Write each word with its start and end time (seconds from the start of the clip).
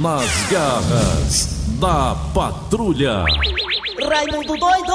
Nas 0.00 0.30
garras 0.50 1.48
da 1.78 2.16
patrulha. 2.32 3.24
Raimundo 4.08 4.56
doido! 4.56 4.92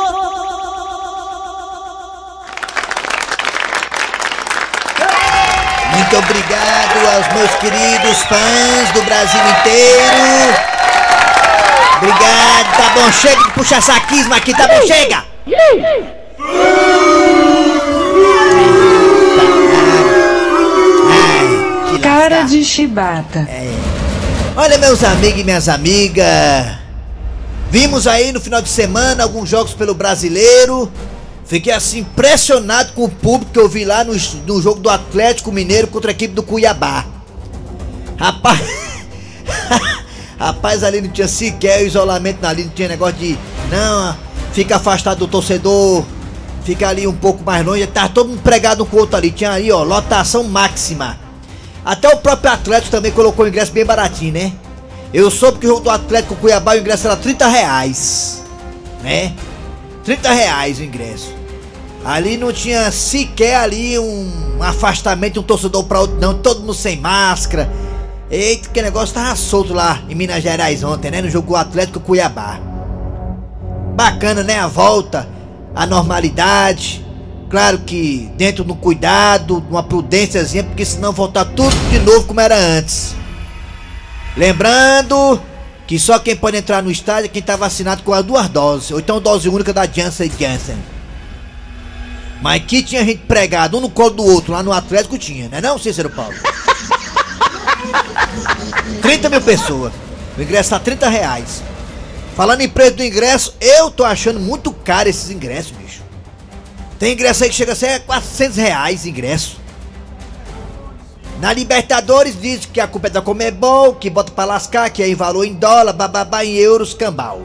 Muito 5.94 6.18
obrigado 6.18 7.16
aos 7.16 7.34
meus 7.34 7.52
queridos 7.56 8.24
fãs 8.24 8.92
do 8.94 9.02
Brasil 9.04 9.42
inteiro. 9.42 10.56
Obrigado, 11.98 12.78
tá 12.78 12.90
bom, 12.96 13.12
chega 13.12 13.44
de 13.44 13.52
puxar 13.52 13.82
saquismo 13.82 14.34
aqui, 14.34 14.54
tá 14.54 14.68
bom, 14.68 14.88
chega! 14.88 15.24
Cara 22.02 22.44
de 22.44 22.64
chibata. 22.64 23.48
Olha, 24.60 24.76
meus 24.80 25.04
amigos 25.04 25.40
e 25.40 25.44
minhas 25.44 25.70
amigas. 25.70 26.26
Vimos 27.70 28.08
aí 28.08 28.32
no 28.32 28.42
final 28.42 28.60
de 28.60 28.68
semana 28.68 29.22
alguns 29.22 29.48
jogos 29.48 29.76
pelo 29.76 29.94
brasileiro. 29.94 30.92
Fiquei 31.46 31.72
assim 31.72 32.00
impressionado 32.00 32.94
com 32.94 33.04
o 33.04 33.10
público 33.10 33.52
que 33.52 33.60
eu 33.60 33.70
vi 33.70 33.86
lá 33.86 34.04
no, 34.04 34.14
no 34.48 34.60
jogo 34.60 34.80
do 34.80 34.90
Atlético 34.90 35.52
Mineiro 35.52 35.86
contra 35.90 36.10
a 36.10 36.12
equipe 36.12 36.34
do 36.34 36.42
Cuiabá. 36.42 37.06
Rapaz. 38.18 38.60
Rapaz, 40.40 40.84
ali 40.84 41.02
não 41.02 41.10
tinha 41.10 41.28
sequer 41.28 41.86
isolamento 41.86 42.44
ali, 42.44 42.64
não 42.64 42.72
tinha 42.72 42.88
negócio 42.88 43.16
de. 43.18 43.38
Não, 43.70 44.18
fica 44.54 44.78
afastado 44.78 45.20
do 45.20 45.28
torcedor, 45.28 46.04
fica 46.64 46.90
ali 46.90 47.06
um 47.06 47.14
pouco 47.14 47.44
mais 47.44 47.64
longe. 47.64 47.86
Tava 47.86 48.10
todo 48.10 48.30
mundo 48.30 48.42
pregado 48.42 48.84
um 48.84 48.88
com 48.88 48.98
o 48.98 49.02
outro 49.02 49.18
ali. 49.18 49.30
Tinha 49.30 49.52
aí, 49.52 49.72
ó, 49.72 49.84
lotação 49.84 50.44
máxima. 50.46 51.27
Até 51.88 52.10
o 52.10 52.18
próprio 52.18 52.52
Atlético 52.52 52.92
também 52.92 53.14
colocou 53.14 53.46
o 53.46 53.48
ingresso 53.48 53.72
bem 53.72 53.86
baratinho, 53.86 54.34
né? 54.34 54.52
Eu 55.14 55.32
soube 55.32 55.60
que 55.60 55.66
o 55.66 55.70
jogo 55.70 55.84
do 55.84 55.90
Atlético 55.90 56.36
Cuiabá 56.36 56.74
o 56.74 56.80
ingresso 56.80 57.08
era 57.08 57.16
30 57.16 57.48
reais. 57.48 58.44
Né? 59.02 59.34
30 60.04 60.30
reais 60.34 60.80
o 60.80 60.84
ingresso. 60.84 61.34
Ali 62.04 62.36
não 62.36 62.52
tinha 62.52 62.92
sequer 62.92 63.56
ali 63.56 63.98
um 63.98 64.62
afastamento 64.62 65.36
de 65.36 65.40
um 65.40 65.44
torcedor 65.44 65.86
para 65.86 66.02
outro, 66.02 66.20
não. 66.20 66.34
Todo 66.34 66.60
mundo 66.60 66.74
sem 66.74 67.00
máscara. 67.00 67.72
Eita, 68.30 68.68
que 68.68 68.82
negócio 68.82 69.16
tava 69.16 69.34
solto 69.38 69.74
lá 69.74 70.02
em 70.10 70.16
Minas 70.16 70.44
Gerais 70.44 70.84
ontem, 70.84 71.10
né? 71.10 71.22
No 71.22 71.30
jogo 71.30 71.48
do 71.48 71.56
Atlético 71.56 72.02
Cuiabá. 72.02 72.60
Bacana, 73.96 74.44
né? 74.44 74.60
A 74.60 74.68
volta, 74.68 75.26
a 75.74 75.86
normalidade. 75.86 77.07
Claro 77.50 77.80
que 77.80 78.30
dentro 78.36 78.64
do 78.64 78.76
cuidado, 78.76 79.64
uma 79.70 79.82
prudênciazinha, 79.82 80.64
porque 80.64 80.84
senão 80.84 81.14
voltar 81.14 81.46
tudo 81.46 81.76
de 81.90 82.00
novo 82.00 82.26
como 82.26 82.42
era 82.42 82.56
antes. 82.56 83.16
Lembrando 84.36 85.42
que 85.88 85.98
só 85.98 86.20
quem 86.20 86.36
pode 86.36 86.58
entrar 86.58 86.84
no 86.84 86.92
estádio 86.92 87.26
é 87.26 87.30
quem 87.30 87.42
tá 87.42 87.56
vacinado 87.56 88.04
com 88.04 88.14
as 88.14 88.24
duas 88.24 88.50
doses, 88.50 88.92
ou 88.92 89.00
então 89.00 89.22
dose 89.22 89.48
única 89.48 89.72
da 89.72 89.86
Janssen 89.86 90.30
Janssen. 90.38 90.78
Mas 92.42 92.64
que 92.66 92.84
tinha 92.84 93.06
gente 93.06 93.24
pregado 93.26 93.78
um 93.78 93.82
no 93.82 93.90
colo 93.90 94.12
do 94.12 94.26
outro 94.26 94.52
lá 94.52 94.62
no 94.62 94.74
Atlético 94.74 95.18
tinha, 95.18 95.48
né 95.48 95.62
não, 95.62 95.80
Cícero 95.80 96.10
Paulo? 96.10 96.36
30 99.02 99.30
mil 99.30 99.42
pessoas. 99.42 99.94
O 100.38 100.42
ingresso 100.42 100.70
tá 100.70 100.80
30 100.80 101.10
reais. 101.10 101.64
Falando 102.36 102.62
em 102.62 102.70
preço 102.70 102.98
do 102.98 103.04
ingresso, 103.04 103.56
eu 103.60 103.90
tô 103.90 104.04
achando 104.04 104.40
muito 104.40 104.72
caro 104.72 105.10
esses 105.10 105.32
ingressos, 105.32 105.72
bicho. 105.72 106.04
Tem 107.00 107.14
ingresso 107.14 107.44
aí 107.44 107.50
que 107.50 107.56
chega 107.56 107.74
a 107.74 107.76
ser 107.76 108.02
400 108.02 108.58
reais 108.58 109.06
ingresso. 109.06 109.58
Na 111.40 111.54
Libertadores 111.54 112.40
diz 112.40 112.66
que 112.66 112.80
a 112.80 112.88
culpa 112.88 113.08
é 113.08 113.10
da 113.12 113.22
Comebol, 113.22 113.94
que 113.94 114.10
bota 114.10 114.32
pra 114.32 114.46
lascar, 114.46 114.90
que 114.90 115.04
é 115.04 115.08
em 115.08 115.14
valor 115.14 115.46
em 115.46 115.54
dólar, 115.54 115.94
bababá, 115.94 116.44
em 116.44 116.56
euros, 116.56 116.96
cambal. 116.96 117.44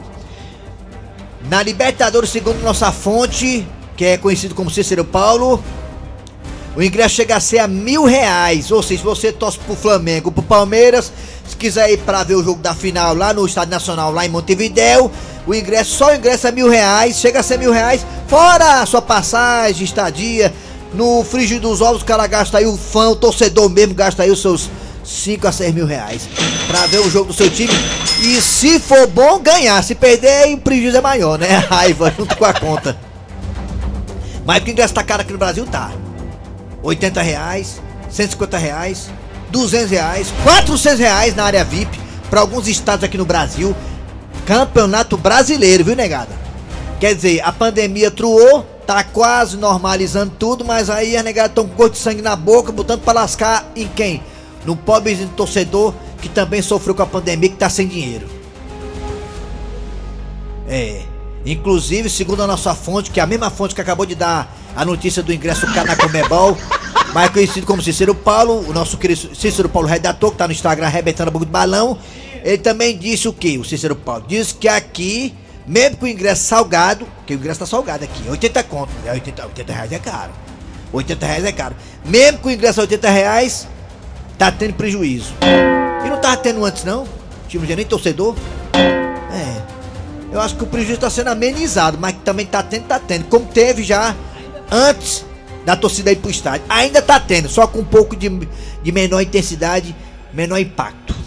Na 1.47 1.61
Libertadores, 1.61 2.31
segundo 2.31 2.63
nossa 2.63 2.91
fonte, 2.91 3.67
que 3.95 4.05
é 4.05 4.17
conhecido 4.17 4.55
como 4.55 4.71
Cícero 4.71 5.05
Paulo, 5.05 5.63
o 6.75 6.81
ingresso 6.81 7.15
chega 7.15 7.35
a 7.35 7.39
ser 7.39 7.59
a 7.59 7.67
mil 7.67 8.05
reais. 8.05 8.71
Ou 8.71 8.81
seja, 8.81 9.01
se 9.01 9.05
você 9.05 9.31
torce 9.31 9.59
pro 9.59 9.75
Flamengo, 9.75 10.31
pro 10.31 10.41
Palmeiras, 10.41 11.11
se 11.47 11.55
quiser 11.55 11.91
ir 11.91 11.99
pra 11.99 12.23
ver 12.23 12.35
o 12.35 12.43
jogo 12.43 12.61
da 12.61 12.73
final 12.73 13.13
lá 13.13 13.31
no 13.31 13.45
Estádio 13.45 13.71
Nacional, 13.71 14.11
lá 14.11 14.25
em 14.25 14.29
Montevidéu, 14.29 15.11
o 15.45 15.53
ingresso, 15.53 15.95
só 15.95 16.11
o 16.11 16.15
ingresso 16.15 16.47
é 16.47 16.51
mil 16.51 16.69
reais, 16.69 17.19
chega 17.19 17.39
a 17.39 17.43
ser 17.43 17.57
mil 17.57 17.71
reais, 17.71 18.05
fora 18.27 18.81
a 18.81 18.85
sua 18.85 19.01
passagem, 19.01 19.83
estadia. 19.83 20.53
No 20.93 21.23
frigir 21.23 21.59
dos 21.59 21.81
ovos, 21.81 22.03
o 22.03 22.05
cara 22.05 22.27
gasta 22.27 22.59
aí, 22.59 22.67
o 22.67 22.77
fã, 22.77 23.09
o 23.09 23.15
torcedor 23.15 23.67
mesmo, 23.67 23.95
gasta 23.95 24.23
aí 24.23 24.29
os 24.29 24.41
seus 24.41 24.69
5 25.03 25.47
a 25.47 25.51
6 25.51 25.73
mil 25.73 25.85
reais 25.85 26.29
pra 26.67 26.85
ver 26.85 26.99
o 26.99 27.09
jogo 27.09 27.25
do 27.25 27.33
seu 27.33 27.49
time. 27.49 27.73
E 28.21 28.39
se 28.39 28.79
for 28.79 29.07
bom, 29.07 29.39
ganhar. 29.39 29.83
Se 29.83 29.95
perder, 29.95 30.53
o 30.53 30.57
prejuízo 30.59 30.97
é 30.97 31.01
maior, 31.01 31.37
né? 31.37 31.47
Raiva 31.69 32.13
junto 32.17 32.35
com 32.37 32.45
a 32.45 32.53
conta. 32.53 32.97
Mas 34.45 34.57
porque 34.57 34.71
o 34.71 34.73
ingresso 34.73 34.93
tá 34.93 35.03
caro 35.03 35.21
aqui 35.21 35.31
no 35.31 35.39
Brasil, 35.39 35.65
tá. 35.65 35.91
80 36.81 37.21
reais, 37.21 37.81
150 38.09 38.57
reais, 38.57 39.09
200 39.49 39.89
reais, 39.89 40.33
400 40.43 40.99
reais 40.99 41.35
na 41.35 41.45
área 41.45 41.63
VIP 41.63 41.99
para 42.29 42.41
alguns 42.41 42.67
estados 42.67 43.03
aqui 43.03 43.17
no 43.17 43.25
Brasil. 43.25 43.75
Campeonato 44.45 45.17
brasileiro, 45.17 45.83
viu, 45.83 45.95
negada? 45.95 46.31
Quer 46.99 47.15
dizer, 47.15 47.41
a 47.43 47.51
pandemia 47.51 48.11
truou, 48.11 48.63
tá 48.85 49.03
quase 49.03 49.57
normalizando 49.57 50.33
tudo, 50.37 50.65
mas 50.65 50.89
aí 50.89 51.15
as 51.15 51.23
negadas 51.23 51.51
estão 51.51 51.67
com 51.67 51.75
gosto 51.75 51.93
de 51.93 51.99
sangue 51.99 52.21
na 52.21 52.35
boca, 52.35 52.71
botando 52.71 53.01
pra 53.01 53.13
lascar 53.13 53.65
em 53.75 53.87
quem? 53.87 54.23
No 54.65 54.75
pobrezinho 54.75 55.29
torcedor 55.29 55.93
que 56.23 56.29
também 56.29 56.61
sofreu 56.61 56.95
com 56.95 57.03
a 57.03 57.05
pandemia, 57.05 57.49
que 57.49 57.57
tá 57.57 57.69
sem 57.69 57.85
dinheiro. 57.85 58.25
É. 60.65 61.01
Inclusive, 61.45 62.09
segundo 62.09 62.41
a 62.41 62.47
nossa 62.47 62.73
fonte, 62.73 63.11
que 63.11 63.19
é 63.19 63.23
a 63.23 63.27
mesma 63.27 63.49
fonte 63.49 63.75
que 63.75 63.81
acabou 63.81 64.05
de 64.05 64.15
dar 64.15 64.55
a 64.73 64.85
notícia 64.85 65.21
do 65.21 65.33
ingresso 65.33 65.67
cá 65.73 65.83
na 65.83 65.97
Comebol, 65.97 66.57
mais 67.13 67.29
conhecido 67.29 67.67
como 67.67 67.81
Cícero 67.81 68.15
Paulo, 68.15 68.65
o 68.69 68.71
nosso 68.71 68.97
querido 68.97 69.35
Cícero 69.35 69.67
Paulo 69.67 69.89
Redator, 69.89 70.31
que 70.31 70.37
tá 70.37 70.47
no 70.47 70.53
Instagram 70.53 70.87
arrebentando 70.87 71.27
a 71.27 71.31
boca 71.31 71.45
de 71.45 71.51
balão, 71.51 71.97
ele 72.43 72.57
também 72.57 72.97
disse 72.97 73.27
o 73.27 73.33
que, 73.33 73.57
o 73.57 73.63
Cícero 73.63 73.95
Paulo? 73.95 74.25
Disse 74.27 74.53
que 74.53 74.67
aqui, 74.67 75.33
mesmo 75.65 75.97
com 75.97 76.05
o 76.05 76.09
ingresso 76.09 76.43
salgado, 76.43 77.07
que 77.25 77.33
o 77.33 77.37
ingresso 77.37 77.61
tá 77.61 77.65
salgado 77.65 78.03
aqui, 78.03 78.27
80 78.29 78.63
conto, 78.63 78.91
é 79.05 79.11
80, 79.13 79.45
80 79.45 79.73
reais 79.73 79.91
é 79.91 79.99
caro. 79.99 80.31
80 80.91 81.25
reais 81.25 81.45
é 81.45 81.51
caro. 81.51 81.75
Mesmo 82.05 82.39
com 82.39 82.49
o 82.49 82.51
ingresso 82.51 82.81
a 82.81 82.83
80 82.83 83.09
reais, 83.09 83.67
tá 84.37 84.51
tendo 84.51 84.73
prejuízo. 84.73 85.33
E 86.05 86.09
não 86.09 86.19
tava 86.19 86.37
tendo 86.37 86.63
antes 86.65 86.83
não? 86.83 87.07
Tipo, 87.47 87.65
tinha 87.65 87.75
nem 87.75 87.85
torcedor? 87.85 88.35
É. 88.73 89.63
Eu 90.31 90.41
acho 90.41 90.55
que 90.55 90.63
o 90.63 90.67
prejuízo 90.67 90.95
está 90.95 91.09
sendo 91.09 91.29
amenizado, 91.29 91.97
mas 91.97 92.15
também 92.23 92.45
tá 92.45 92.61
tendo, 92.61 92.85
tá 92.85 92.99
tendo. 92.99 93.25
Como 93.25 93.45
teve 93.45 93.83
já 93.83 94.15
antes 94.71 95.25
da 95.65 95.75
torcida 95.75 96.11
ir 96.11 96.17
pro 96.17 96.29
estádio. 96.29 96.65
Ainda 96.67 97.01
tá 97.01 97.19
tendo, 97.19 97.47
só 97.47 97.67
com 97.67 97.79
um 97.79 97.85
pouco 97.85 98.15
de, 98.15 98.29
de 98.81 98.91
menor 98.91 99.21
intensidade, 99.21 99.95
menor 100.33 100.59
impacto. 100.59 101.22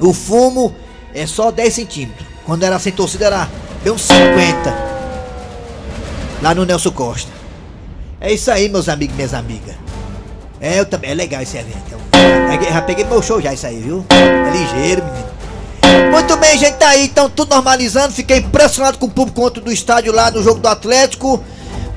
O 0.00 0.12
fumo 0.12 0.74
é 1.14 1.26
só 1.26 1.50
10 1.50 1.74
centímetros. 1.74 2.26
Quando 2.44 2.62
era 2.62 2.78
sem 2.78 2.92
torcida 2.92 3.26
era 3.26 3.48
bem 3.82 3.92
uns 3.92 4.02
50. 4.02 4.94
Lá 6.42 6.54
no 6.54 6.64
Nelson 6.64 6.90
Costa. 6.90 7.30
É 8.20 8.32
isso 8.32 8.50
aí, 8.50 8.68
meus 8.68 8.88
amigos 8.88 9.14
e 9.14 9.16
minhas 9.16 9.34
amigas. 9.34 9.74
É, 10.60 10.80
eu 10.80 10.86
também. 10.86 11.10
É 11.10 11.14
legal 11.14 11.42
esse 11.42 11.56
evento. 11.56 11.92
Eu, 11.92 12.72
já 12.72 12.82
peguei 12.82 13.04
meu 13.04 13.22
show 13.22 13.40
já, 13.40 13.52
isso 13.52 13.66
aí, 13.66 13.80
viu? 13.80 14.04
É 14.10 14.50
ligeiro, 14.50 15.04
menino. 15.04 15.34
Muito 16.10 16.36
bem, 16.36 16.58
gente, 16.58 16.74
tá 16.74 16.88
aí, 16.88 17.04
então 17.04 17.28
tudo 17.28 17.54
normalizando. 17.54 18.12
Fiquei 18.12 18.38
impressionado 18.38 18.98
com 18.98 19.06
o 19.06 19.10
público 19.10 19.46
ontem 19.46 19.60
do 19.60 19.72
estádio 19.72 20.12
lá 20.12 20.30
no 20.30 20.42
jogo 20.42 20.60
do 20.60 20.68
Atlético. 20.68 21.42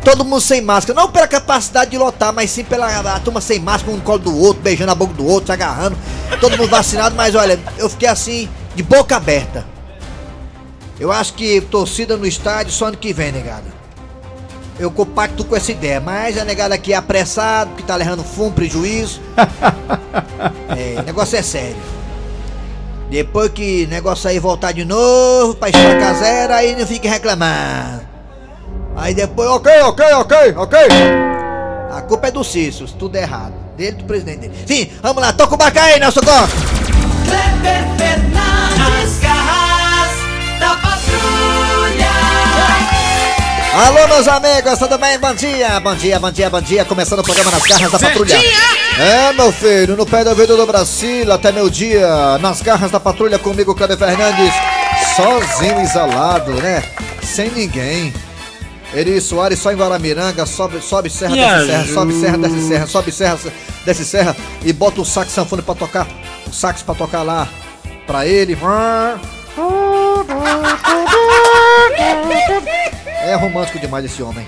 Todo 0.07 0.23
mundo 0.23 0.39
sem 0.39 0.61
máscara, 0.61 0.97
não 0.97 1.11
pela 1.11 1.27
capacidade 1.27 1.91
de 1.91 1.97
lotar, 1.97 2.31
mas 2.31 2.49
sim 2.49 2.63
pela 2.63 2.87
a 2.87 3.19
turma 3.19 3.41
sem 3.41 3.59
máscara, 3.59 3.91
um 3.91 3.97
no 3.97 4.01
colo 4.01 4.19
do 4.19 4.37
outro, 4.37 4.63
beijando 4.63 4.89
a 4.89 4.95
boca 4.95 5.13
do 5.13 5.27
outro, 5.27 5.47
se 5.47 5.51
agarrando. 5.51 5.97
Todo 6.39 6.57
mundo 6.57 6.69
vacinado, 6.69 7.13
mas 7.13 7.35
olha, 7.35 7.59
eu 7.77 7.89
fiquei 7.89 8.07
assim, 8.07 8.47
de 8.73 8.81
boca 8.83 9.17
aberta. 9.17 9.65
Eu 10.97 11.11
acho 11.11 11.33
que 11.33 11.59
torcida 11.59 12.15
no 12.15 12.25
estádio 12.25 12.71
só 12.71 12.85
ano 12.85 12.95
que 12.95 13.11
vem, 13.11 13.33
negada. 13.33 13.65
Eu 14.79 14.89
compacto 14.89 15.43
com 15.43 15.57
essa 15.57 15.73
ideia, 15.73 15.99
mas 15.99 16.37
a 16.37 16.45
negada 16.45 16.73
aqui 16.73 16.93
é 16.93 16.95
apressado, 16.95 17.75
que 17.75 17.83
tá 17.83 17.97
levando 17.97 18.23
fumo, 18.23 18.53
prejuízo. 18.53 19.19
É, 20.69 21.01
negócio 21.01 21.35
é 21.37 21.41
sério. 21.41 21.75
Depois 23.09 23.51
que 23.51 23.85
o 23.85 23.89
negócio 23.89 24.29
aí 24.29 24.37
voltar 24.37 24.73
de 24.73 24.85
novo 24.85 25.55
pra 25.55 25.69
estacar 25.69 26.13
zero, 26.15 26.53
aí 26.53 26.75
não 26.75 26.85
fique 26.85 27.07
reclamando. 27.07 28.06
Aí 28.97 29.13
depois, 29.13 29.47
ok, 29.47 29.71
ok, 29.83 30.05
ok, 30.13 30.53
ok. 30.57 30.79
A 31.95 32.01
culpa 32.01 32.27
é 32.27 32.31
do 32.31 32.43
Cícero, 32.43 32.87
se 32.87 32.95
tudo 32.95 33.15
é 33.15 33.21
errado. 33.21 33.53
Dele 33.77 33.91
do 33.91 34.05
presidente 34.05 34.39
dele. 34.39 34.55
Sim, 34.65 34.89
vamos 35.03 35.21
lá, 35.21 35.31
toca 35.31 35.53
o 35.53 35.57
barco 35.57 35.77
aí, 35.77 35.99
Nelson 35.99 36.21
Costa. 36.21 36.47
Kleber 37.23 37.85
Fernandes, 37.95 39.19
garras 39.19 40.09
da 40.59 40.69
patrulha. 40.81 42.07
Alô, 43.85 44.07
meus 44.07 44.27
amigos, 44.27 44.79
tudo 44.79 44.97
bem? 44.97 45.19
Bom 45.19 45.35
dia, 45.35 45.79
bom 45.79 45.95
dia, 45.95 46.19
bom 46.19 46.31
dia, 46.31 46.49
bom 46.49 46.61
dia. 46.61 46.83
Começando 46.83 47.19
o 47.19 47.23
programa 47.23 47.51
nas 47.51 47.61
garras 47.61 47.91
da 47.91 47.99
patrulha. 47.99 48.35
É, 48.99 49.31
meu 49.33 49.51
filho, 49.51 49.95
no 49.95 50.07
pé 50.07 50.23
da 50.23 50.33
vida 50.33 50.57
do 50.57 50.65
Brasil, 50.65 51.31
até 51.31 51.51
meu 51.51 51.69
dia, 51.69 52.39
nas 52.39 52.63
garras 52.63 52.89
da 52.89 52.99
patrulha 52.99 53.37
comigo, 53.37 53.75
Cleber 53.75 53.95
Fernandes, 53.95 54.53
sozinho, 55.15 55.81
isolado, 55.83 56.51
né? 56.55 56.83
Sem 57.21 57.51
ninguém. 57.51 58.11
Eri 58.93 59.19
Soares 59.19 59.59
só 59.59 59.71
em 59.71 59.75
Guaramiranga, 59.75 60.45
sobe, 60.45 60.81
sobe 60.81 61.09
serra, 61.09 61.35
desce 61.35 61.67
serra, 61.67 61.93
sobe 61.93 62.13
serra, 62.13 62.37
desce 62.37 62.67
serra, 62.67 62.87
sobe 62.87 63.11
serra, 63.11 63.39
desce 63.85 64.05
serra 64.05 64.35
e 64.63 64.71
bota 64.71 65.01
o 65.01 65.05
sax 65.05 65.31
sanfone 65.31 65.61
pra 65.61 65.75
tocar, 65.75 66.07
o 66.47 66.53
sax 66.53 66.81
pra 66.83 66.95
tocar 66.95 67.21
lá 67.21 67.47
pra 68.05 68.25
ele. 68.25 68.57
É 73.23 73.35
romântico 73.35 73.77
demais 73.79 74.05
esse 74.05 74.23
homem. 74.23 74.47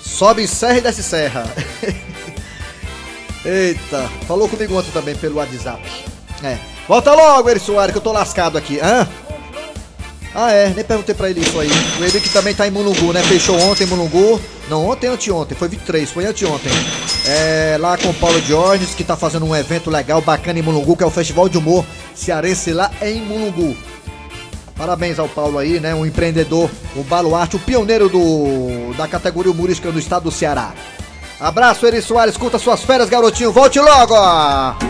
Sobe 0.00 0.46
serra 0.48 0.78
e 0.78 0.80
desce 0.80 1.02
serra. 1.02 1.44
Eita, 3.44 4.10
falou 4.26 4.48
comigo 4.48 4.76
ontem 4.76 4.90
também 4.90 5.14
pelo 5.14 5.36
WhatsApp. 5.36 5.80
É. 6.42 6.58
Volta 6.88 7.14
logo, 7.14 7.48
Eri 7.48 7.60
Soares, 7.60 7.92
que 7.92 7.98
eu 7.98 8.02
tô 8.02 8.12
lascado 8.12 8.58
aqui. 8.58 8.80
Hã? 8.80 9.08
Ah, 10.34 10.52
é, 10.52 10.70
nem 10.70 10.84
perguntei 10.84 11.14
pra 11.14 11.28
ele 11.28 11.40
isso 11.40 11.58
aí. 11.58 11.68
O 11.98 12.04
Eli 12.04 12.20
que 12.20 12.28
também 12.28 12.54
tá 12.54 12.66
em 12.66 12.70
Mulungu, 12.70 13.12
né? 13.12 13.22
Fechou 13.22 13.58
ontem 13.60 13.84
em 13.84 13.86
Mulungu. 13.86 14.40
Não, 14.68 14.88
ontem 14.88 15.08
anteontem, 15.08 15.56
foi 15.56 15.68
23, 15.68 16.08
foi 16.10 16.24
anteontem. 16.24 16.70
É, 17.26 17.76
lá 17.80 17.98
com 17.98 18.10
o 18.10 18.14
Paulo 18.14 18.40
Diógenes, 18.40 18.94
que 18.94 19.02
tá 19.02 19.16
fazendo 19.16 19.44
um 19.44 19.56
evento 19.56 19.90
legal, 19.90 20.20
bacana 20.20 20.60
em 20.60 20.62
Mulungu, 20.62 20.96
que 20.96 21.02
é 21.02 21.06
o 21.06 21.10
Festival 21.10 21.48
de 21.48 21.58
Humor 21.58 21.84
Cearense 22.14 22.72
lá 22.72 22.90
em 23.02 23.20
Mulungu. 23.20 23.76
Parabéns 24.76 25.18
ao 25.18 25.28
Paulo 25.28 25.58
aí, 25.58 25.80
né? 25.80 25.94
Um 25.94 26.06
empreendedor, 26.06 26.70
um 26.96 27.02
baluarte, 27.02 27.56
o 27.56 27.58
pioneiro 27.58 28.08
do, 28.08 28.94
da 28.96 29.08
categoria 29.08 29.50
humorística 29.50 29.90
do 29.90 29.98
estado 29.98 30.22
do 30.22 30.30
Ceará. 30.30 30.72
Abraço, 31.40 31.86
Eri 31.86 32.00
Soares, 32.00 32.36
curta 32.36 32.58
suas 32.58 32.82
férias, 32.82 33.08
garotinho. 33.08 33.50
Volte 33.50 33.80
logo! 33.80 34.89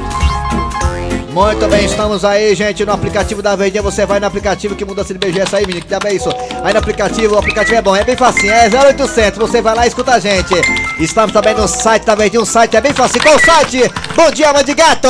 Muito 1.32 1.68
bem, 1.68 1.84
estamos 1.84 2.24
aí, 2.24 2.56
gente, 2.56 2.84
no 2.84 2.92
aplicativo 2.92 3.40
da 3.40 3.54
Verdinha. 3.54 3.82
Você 3.82 4.04
vai 4.04 4.18
no 4.18 4.26
aplicativo 4.26 4.74
que 4.74 4.84
muda 4.84 5.04
de 5.04 5.14
BGS 5.14 5.54
aí, 5.54 5.64
menino. 5.64 5.86
Que 5.86 5.94
é 5.94 6.12
isso? 6.12 6.28
Aí 6.64 6.72
no 6.72 6.80
aplicativo, 6.80 7.36
o 7.36 7.38
aplicativo 7.38 7.76
é 7.76 7.82
bom, 7.82 7.94
é 7.94 8.02
bem 8.02 8.16
facinho, 8.16 8.52
é 8.52 8.68
0800. 8.68 9.38
Você 9.38 9.62
vai 9.62 9.76
lá 9.76 9.84
e 9.84 9.88
escuta 9.88 10.14
a 10.14 10.18
gente. 10.18 10.52
Estamos 10.98 11.32
também 11.32 11.54
no 11.54 11.68
site 11.68 12.04
da 12.04 12.16
Verdinha, 12.16 12.42
um 12.42 12.44
site 12.44 12.76
é 12.76 12.80
bem 12.80 12.92
fácil. 12.92 13.22
Qual 13.22 13.36
o 13.36 13.38
site? 13.38 13.82
Bom 14.16 14.28
dia, 14.32 14.52
mãe 14.52 14.64
de 14.64 14.74
gato! 14.74 15.08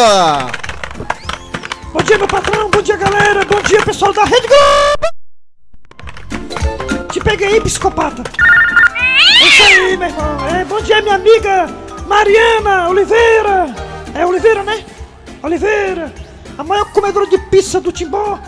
Bom 1.91 2.03
dia, 2.03 2.19
meu 2.19 2.29
patrão. 2.29 2.69
Bom 2.69 2.83
dia, 2.83 2.97
galera. 2.97 3.45
Bom 3.47 3.63
dia, 3.63 3.81
pessoal 3.81 4.13
da 4.13 4.25
Rede 4.25 4.47
Globo. 4.47 5.09
Te 7.11 7.21
peguei, 7.21 7.61
psicopata. 7.63 8.23
É 9.41 9.49
isso 9.49 9.63
aí, 9.63 9.97
meu 9.97 10.09
irmão. 10.09 10.49
É, 10.55 10.65
bom 10.67 10.83
dia, 10.83 11.01
minha 11.01 11.15
amiga 11.15 11.67
Mariana 12.07 12.91
Oliveira. 12.91 13.75
É 14.15 14.27
Oliveira, 14.27 14.63
né? 14.63 14.85
Oliveira. 15.43 16.13
A 16.59 16.65
maior 16.65 16.91
comedora 16.93 17.27
de 17.27 17.39
pizza 17.39 17.81
do 17.81 17.93
Timbó. 17.93 18.39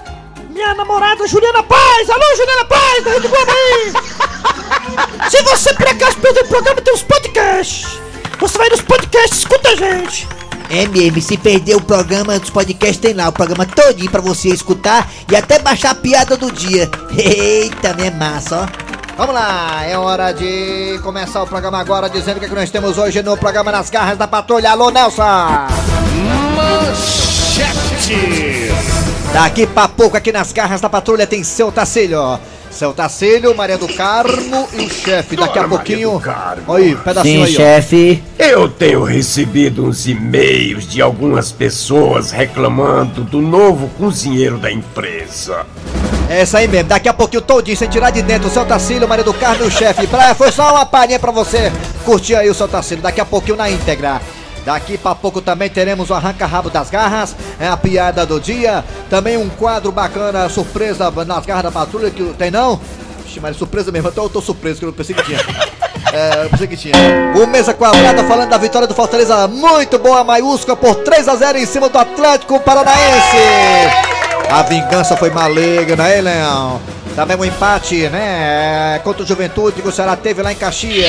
Minha 0.50 0.74
namorada 0.74 1.26
Juliana 1.26 1.62
Paz. 1.62 2.10
Alô, 2.10 2.36
Juliana 2.36 2.64
Paz, 2.66 3.04
da 3.04 3.10
Rede 3.12 3.28
Globo 3.28 3.50
aí. 3.50 3.92
Se 5.30 5.42
você 5.42 5.72
por 5.74 5.88
acaso 5.88 6.18
perdeu 6.18 6.44
o 6.44 6.48
programa, 6.48 6.80
tem 6.80 6.94
os 6.94 7.02
podcasts. 7.02 7.98
Você 8.38 8.58
vai 8.58 8.68
nos 8.68 8.82
podcasts, 8.82 9.38
escuta 9.38 9.70
a 9.70 9.76
gente. 9.76 10.28
É 10.68 10.86
mesmo, 10.86 11.20
se 11.20 11.36
perder 11.36 11.76
o 11.76 11.80
programa 11.80 12.38
dos 12.38 12.50
podcasts, 12.50 12.98
tem 12.98 13.12
lá 13.12 13.28
o 13.28 13.32
programa 13.32 13.66
todinho 13.66 14.10
pra 14.10 14.20
você 14.20 14.48
escutar 14.48 15.10
e 15.30 15.36
até 15.36 15.58
baixar 15.58 15.90
a 15.90 15.94
piada 15.94 16.36
do 16.36 16.50
dia. 16.50 16.90
Eita, 17.16 17.88
é 17.88 18.10
massa, 18.10 18.62
ó. 18.62 18.92
Vamos 19.16 19.34
lá, 19.34 19.84
é 19.84 19.96
hora 19.98 20.32
de 20.32 20.98
começar 21.02 21.42
o 21.42 21.46
programa 21.46 21.78
agora, 21.78 22.08
dizendo 22.08 22.38
o 22.38 22.40
que, 22.40 22.46
é 22.46 22.48
que 22.48 22.54
nós 22.54 22.70
temos 22.70 22.96
hoje 22.96 23.22
no 23.22 23.36
programa 23.36 23.70
Nas 23.70 23.90
Garras 23.90 24.16
da 24.16 24.26
Patrulha. 24.26 24.70
Alô, 24.70 24.90
Nelson! 24.90 25.22
Manchetes. 26.80 28.72
Daqui 29.32 29.66
pra 29.66 29.88
pouco, 29.88 30.16
aqui 30.16 30.32
nas 30.32 30.52
garras 30.52 30.80
da 30.80 30.88
patrulha, 30.88 31.26
tem 31.26 31.44
seu 31.44 31.70
Tacílio. 31.70 32.38
Seu 32.70 32.94
Tacílio, 32.94 33.54
Maria 33.54 33.76
do 33.76 33.86
Carmo 33.86 34.66
e 34.72 34.86
o 34.86 34.90
chefe. 34.90 35.36
Daqui 35.36 35.58
a 35.58 35.62
Dona 35.62 35.76
Maria 35.76 35.96
pouquinho. 35.96 36.19
do. 36.19 36.72
Aí, 36.72 36.96
pedacinho 36.96 37.46
Sim, 37.46 37.52
aí, 37.52 37.54
ó. 37.54 37.56
chefe. 37.56 38.24
Eu 38.38 38.69
tenho 38.69 39.02
recebido 39.04 39.84
uns 39.84 40.06
e-mails 40.06 40.86
de 40.86 41.02
algumas 41.02 41.52
pessoas 41.52 42.30
reclamando 42.30 43.22
do 43.25 43.42
novo 43.42 43.88
cozinheiro 43.98 44.56
da 44.56 44.72
empresa. 44.72 45.66
É 46.30 46.42
isso 46.42 46.56
aí 46.56 46.66
mesmo, 46.66 46.88
daqui 46.88 47.10
a 47.10 47.12
pouquinho 47.12 47.42
todinho, 47.42 47.76
sem 47.76 47.88
tirar 47.90 48.10
de 48.10 48.22
dentro, 48.22 48.48
o 48.48 48.50
seu 48.50 48.64
Tacílio, 48.64 49.06
Maria 49.06 49.25
do 49.25 49.34
Carmo 49.34 49.64
e 49.64 49.68
o 49.68 49.70
chefe. 49.70 50.06
Pra, 50.06 50.34
foi 50.34 50.50
só 50.50 50.70
uma 50.72 50.86
palhinha 50.86 51.18
pra 51.18 51.30
você 51.30 51.70
curtir 52.06 52.34
aí 52.34 52.48
o 52.48 52.54
seu 52.54 52.66
Tacílio, 52.66 53.02
daqui 53.02 53.20
a 53.20 53.25
pouquinho 53.26 53.56
na 53.56 53.70
íntegra. 53.70 54.20
Daqui 54.64 54.97
pra 54.97 55.14
pouco 55.14 55.41
também 55.41 55.69
teremos 55.69 56.11
o 56.11 56.14
arranca-rabo 56.14 56.70
das 56.70 56.88
garras, 56.88 57.35
é 57.59 57.67
a 57.67 57.76
piada 57.76 58.25
do 58.25 58.41
dia. 58.41 58.85
Também 59.11 59.37
um 59.37 59.49
quadro 59.49 59.91
bacana, 59.91 60.49
surpresa 60.49 61.11
nas 61.26 61.44
garras 61.44 61.64
da 61.64 61.73
patrulha, 61.73 62.11
que 62.11 62.23
tem 62.35 62.50
não? 62.50 62.81
Vixe, 63.25 63.41
mas 63.41 63.56
surpresa 63.56 63.91
mesmo, 63.91 64.09
até 64.09 64.20
eu 64.20 64.29
tô 64.29 64.41
surpreso, 64.41 64.79
que 64.79 64.85
eu 64.85 64.88
não 64.88 64.94
pensei 64.94 65.14
que 65.14 65.23
tinha. 65.25 65.38
É, 66.12 66.44
eu 66.44 66.50
pensei 66.50 66.67
que 66.67 66.76
tinha. 66.76 66.94
O 67.35 67.47
Mesa 67.47 67.73
Quadrada 67.73 68.23
falando 68.25 68.50
da 68.50 68.59
vitória 68.59 68.87
do 68.87 68.94
Fortaleza, 68.94 69.49
muito 69.49 69.99
boa, 69.99 70.23
maiúscula, 70.23 70.76
por 70.76 70.97
3 70.97 71.26
a 71.29 71.37
0 71.37 71.59
em 71.59 71.67
cima 71.67 71.88
do 71.88 71.99
Atlético 71.99 72.61
Paranaense. 72.61 73.37
A 74.50 74.62
vingança 74.62 75.17
foi 75.17 75.31
maligna, 75.31 76.14
hein, 76.14 76.20
Leão? 76.20 76.81
Também 77.17 77.37
um 77.37 77.44
empate, 77.44 78.09
né? 78.09 79.00
Contra 79.03 79.23
o 79.23 79.26
Juventude 79.26 79.81
que 79.81 79.88
o 79.88 79.93
Ceará 79.93 80.14
teve 80.14 80.43
lá 80.43 80.53
em 80.53 80.56
Caxias. 80.56 81.06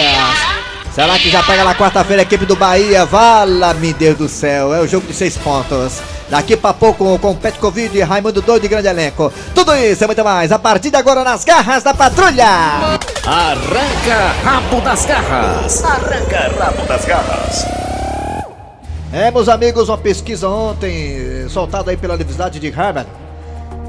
Será 0.93 1.17
que 1.17 1.31
já 1.31 1.41
pega 1.41 1.63
na 1.63 1.73
quarta-feira 1.73 2.21
a 2.21 2.23
equipe 2.23 2.45
do 2.45 2.55
Bahia? 2.55 3.03
Vala-me 3.03 3.93
Deus 3.93 4.15
do 4.15 4.29
céu, 4.29 4.71
é 4.75 4.79
o 4.79 4.87
jogo 4.87 5.07
de 5.07 5.13
seis 5.13 5.35
pontos. 5.35 5.99
Daqui 6.29 6.55
pra 6.55 6.71
pouco 6.71 7.17
com 7.17 7.35
Petkovic 7.35 7.97
e 7.97 8.01
Raimundo 8.01 8.43
Doido 8.43 8.61
de 8.61 8.67
grande 8.67 8.87
elenco. 8.87 9.33
Tudo 9.55 9.75
isso 9.75 10.03
e 10.03 10.07
muito 10.07 10.23
mais 10.23 10.51
a 10.51 10.59
partir 10.59 10.91
de 10.91 10.95
agora 10.95 11.23
nas 11.23 11.43
garras 11.43 11.81
da 11.81 11.95
patrulha. 11.95 12.45
Arranca 13.25 14.33
rabo 14.43 14.81
das 14.81 15.05
garras. 15.07 15.83
Arranca 15.83 16.51
rabo 16.59 16.85
das 16.85 17.05
garras. 17.05 17.65
É, 19.11 19.31
meus 19.31 19.49
amigos, 19.49 19.89
uma 19.89 19.97
pesquisa 19.97 20.47
ontem 20.47 21.45
eh, 21.45 21.45
soltada 21.49 21.89
aí 21.89 21.97
pela 21.97 22.13
Universidade 22.13 22.59
de 22.59 22.69
Harvard, 22.69 23.09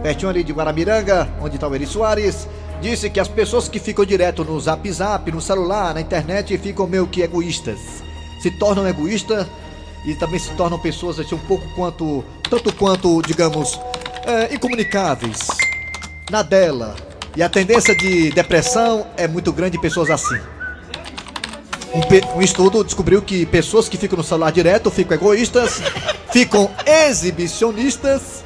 pertinho 0.03 0.31
ali 0.31 0.43
de 0.43 0.53
Guaramiranga, 0.53 1.29
onde 1.41 1.57
está 1.57 1.69
o 1.69 1.75
Eri 1.75 1.87
Soares, 1.87 2.49
disse 2.81 3.09
que 3.11 3.21
as 3.21 3.29
pessoas 3.29 3.69
que 3.69 3.79
ficam 3.79 4.05
direto 4.05 4.45
no 4.45 4.59
zap 4.61 4.91
zap, 4.93 5.31
no 5.31 5.41
celular, 5.41 5.95
na 5.95 6.01
internet, 6.01 6.57
ficam 6.59 6.87
meio 6.87 7.07
que 7.07 7.23
egoístas. 7.23 7.79
Se 8.41 8.51
tornam 8.51 8.87
egoístas 8.87 9.47
e 10.07 10.15
também 10.15 10.39
se 10.39 10.51
tornam 10.53 10.79
pessoas 10.79 11.19
assim, 11.19 11.35
um 11.35 11.47
pouco 11.47 11.67
quanto, 11.75 12.25
tanto 12.49 12.73
quanto, 12.75 13.23
digamos, 13.23 13.81
é, 14.27 14.55
incomunicáveis, 14.55 15.47
na 16.31 16.43
dela. 16.43 16.95
E 17.37 17.43
a 17.43 17.49
tendência 17.49 17.97
de 17.97 18.31
depressão 18.31 19.07
é 19.17 19.27
muito 19.27 19.53
grande 19.53 19.77
em 19.77 19.81
pessoas 19.81 20.11
assim. 20.11 20.39
Um, 21.95 22.39
um 22.39 22.43
estudo 22.43 22.85
descobriu 22.85 23.23
que 23.23 23.47
pessoas 23.47 23.89
que 23.89 23.97
ficam 23.97 24.19
no 24.19 24.25
celular 24.25 24.53
direto 24.53 24.91
ficam 24.91 25.17
egoístas, 25.17 25.81
ficam 26.33 26.71
exibicionistas 26.85 28.44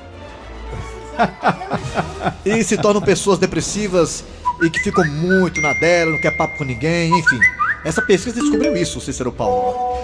e 2.45 2.63
se 2.65 2.77
tornam 2.77 3.01
pessoas 3.03 3.39
depressivas 3.39 4.25
e 4.63 4.71
que 4.71 4.81
ficam 4.81 5.05
muito 5.07 5.61
na 5.61 5.73
dela, 5.75 6.11
não 6.13 6.21
quer 6.21 6.37
papo 6.37 6.57
com 6.59 6.65
ninguém, 6.65 7.17
enfim. 7.19 7.39
Essa 7.85 8.03
pesquisa 8.03 8.41
descobriu 8.41 8.77
isso, 8.77 9.01
Cícero 9.01 9.31
Paulo. 9.31 9.99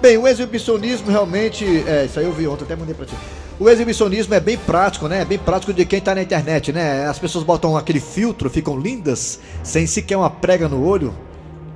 Bem, 0.00 0.18
o 0.18 0.26
exibicionismo 0.26 1.10
realmente. 1.10 1.64
É, 1.86 2.06
isso 2.06 2.18
aí 2.18 2.24
eu 2.24 2.32
vi 2.32 2.48
ontem, 2.48 2.64
até 2.64 2.74
mandei 2.74 2.94
pra 2.94 3.06
ti. 3.06 3.14
O 3.60 3.68
exibicionismo 3.70 4.34
é 4.34 4.40
bem 4.40 4.56
prático, 4.56 5.06
né? 5.06 5.20
É 5.20 5.24
bem 5.24 5.38
prático 5.38 5.72
de 5.72 5.84
quem 5.84 6.00
tá 6.00 6.14
na 6.14 6.22
internet, 6.22 6.72
né? 6.72 7.06
As 7.06 7.18
pessoas 7.20 7.44
botam 7.44 7.76
aquele 7.76 8.00
filtro, 8.00 8.50
ficam 8.50 8.76
lindas, 8.76 9.38
sem 9.62 9.86
sequer 9.86 10.16
uma 10.16 10.28
prega 10.28 10.68
no 10.68 10.84
olho. 10.84 11.14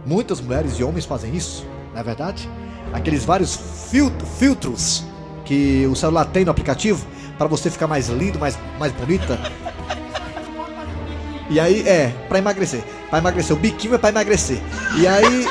Muitas 0.04 0.40
mulheres 0.40 0.72
e 0.78 0.82
homens 0.84 1.04
fazem 1.04 1.34
isso, 1.34 1.64
não 1.92 2.00
é 2.00 2.02
verdade? 2.02 2.48
Aqueles 2.92 3.24
vários 3.24 3.56
filtro- 3.90 4.26
filtros 4.26 5.04
que 5.44 5.86
o 5.86 5.94
celular 5.94 6.24
tem 6.24 6.44
no 6.44 6.50
aplicativo 6.50 7.06
para 7.38 7.46
você 7.46 7.70
ficar 7.70 7.86
mais 7.86 8.08
lindo, 8.08 8.38
mais, 8.38 8.58
mais 8.78 8.92
bonita. 8.92 9.38
E 11.48 11.60
aí, 11.60 11.86
é, 11.86 12.12
pra 12.28 12.38
emagrecer. 12.38 12.82
Pra 13.08 13.18
emagrecer. 13.18 13.56
O 13.56 13.58
biquinho 13.58 13.94
é 13.94 13.98
pra 13.98 14.08
emagrecer. 14.08 14.58
E 14.96 15.06
aí, 15.06 15.46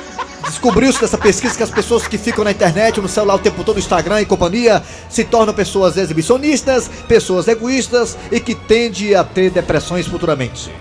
descobriu-se 0.45 0.99
dessa 0.99 1.17
pesquisa 1.17 1.55
que 1.55 1.63
as 1.63 1.69
pessoas 1.69 2.07
que 2.07 2.17
ficam 2.17 2.43
na 2.43 2.51
internet, 2.51 2.99
no 2.99 3.07
celular 3.07 3.35
o 3.35 3.39
tempo 3.39 3.63
todo, 3.63 3.79
Instagram 3.79 4.21
e 4.21 4.25
companhia, 4.25 4.83
se 5.09 5.23
tornam 5.23 5.53
pessoas 5.53 5.97
exibicionistas, 5.97 6.89
pessoas 7.07 7.47
egoístas 7.47 8.17
e 8.31 8.39
que 8.39 8.55
tendem 8.55 9.15
a 9.15 9.23
ter 9.23 9.49
depressões 9.49 10.07
futuramente. 10.07 10.71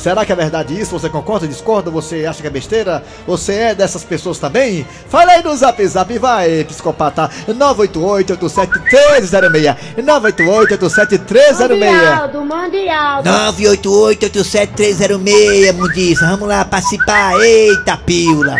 Será 0.00 0.24
que 0.24 0.32
é 0.32 0.34
verdade 0.34 0.80
isso? 0.80 0.98
Você 0.98 1.10
concorda, 1.10 1.46
discorda? 1.46 1.90
Você 1.90 2.24
acha 2.24 2.40
que 2.40 2.46
é 2.46 2.50
besteira? 2.50 3.04
Você 3.26 3.52
é 3.52 3.74
dessas 3.74 4.02
pessoas 4.02 4.38
também? 4.38 4.86
Fala 5.10 5.32
aí 5.32 5.44
no 5.44 5.54
zap 5.54 5.86
zap, 5.86 6.18
vai, 6.18 6.64
psicopata. 6.64 7.30
988-87306. 7.48 9.76
988-87306. 9.98 11.68
Mundial, 11.68 12.30
Mundial. 12.46 13.22
988-87306, 13.24 15.74
Mundiça. 15.74 16.26
Vamos 16.28 16.48
lá 16.48 16.64
participar. 16.64 17.38
Eita, 17.38 17.98
pílula. 17.98 18.56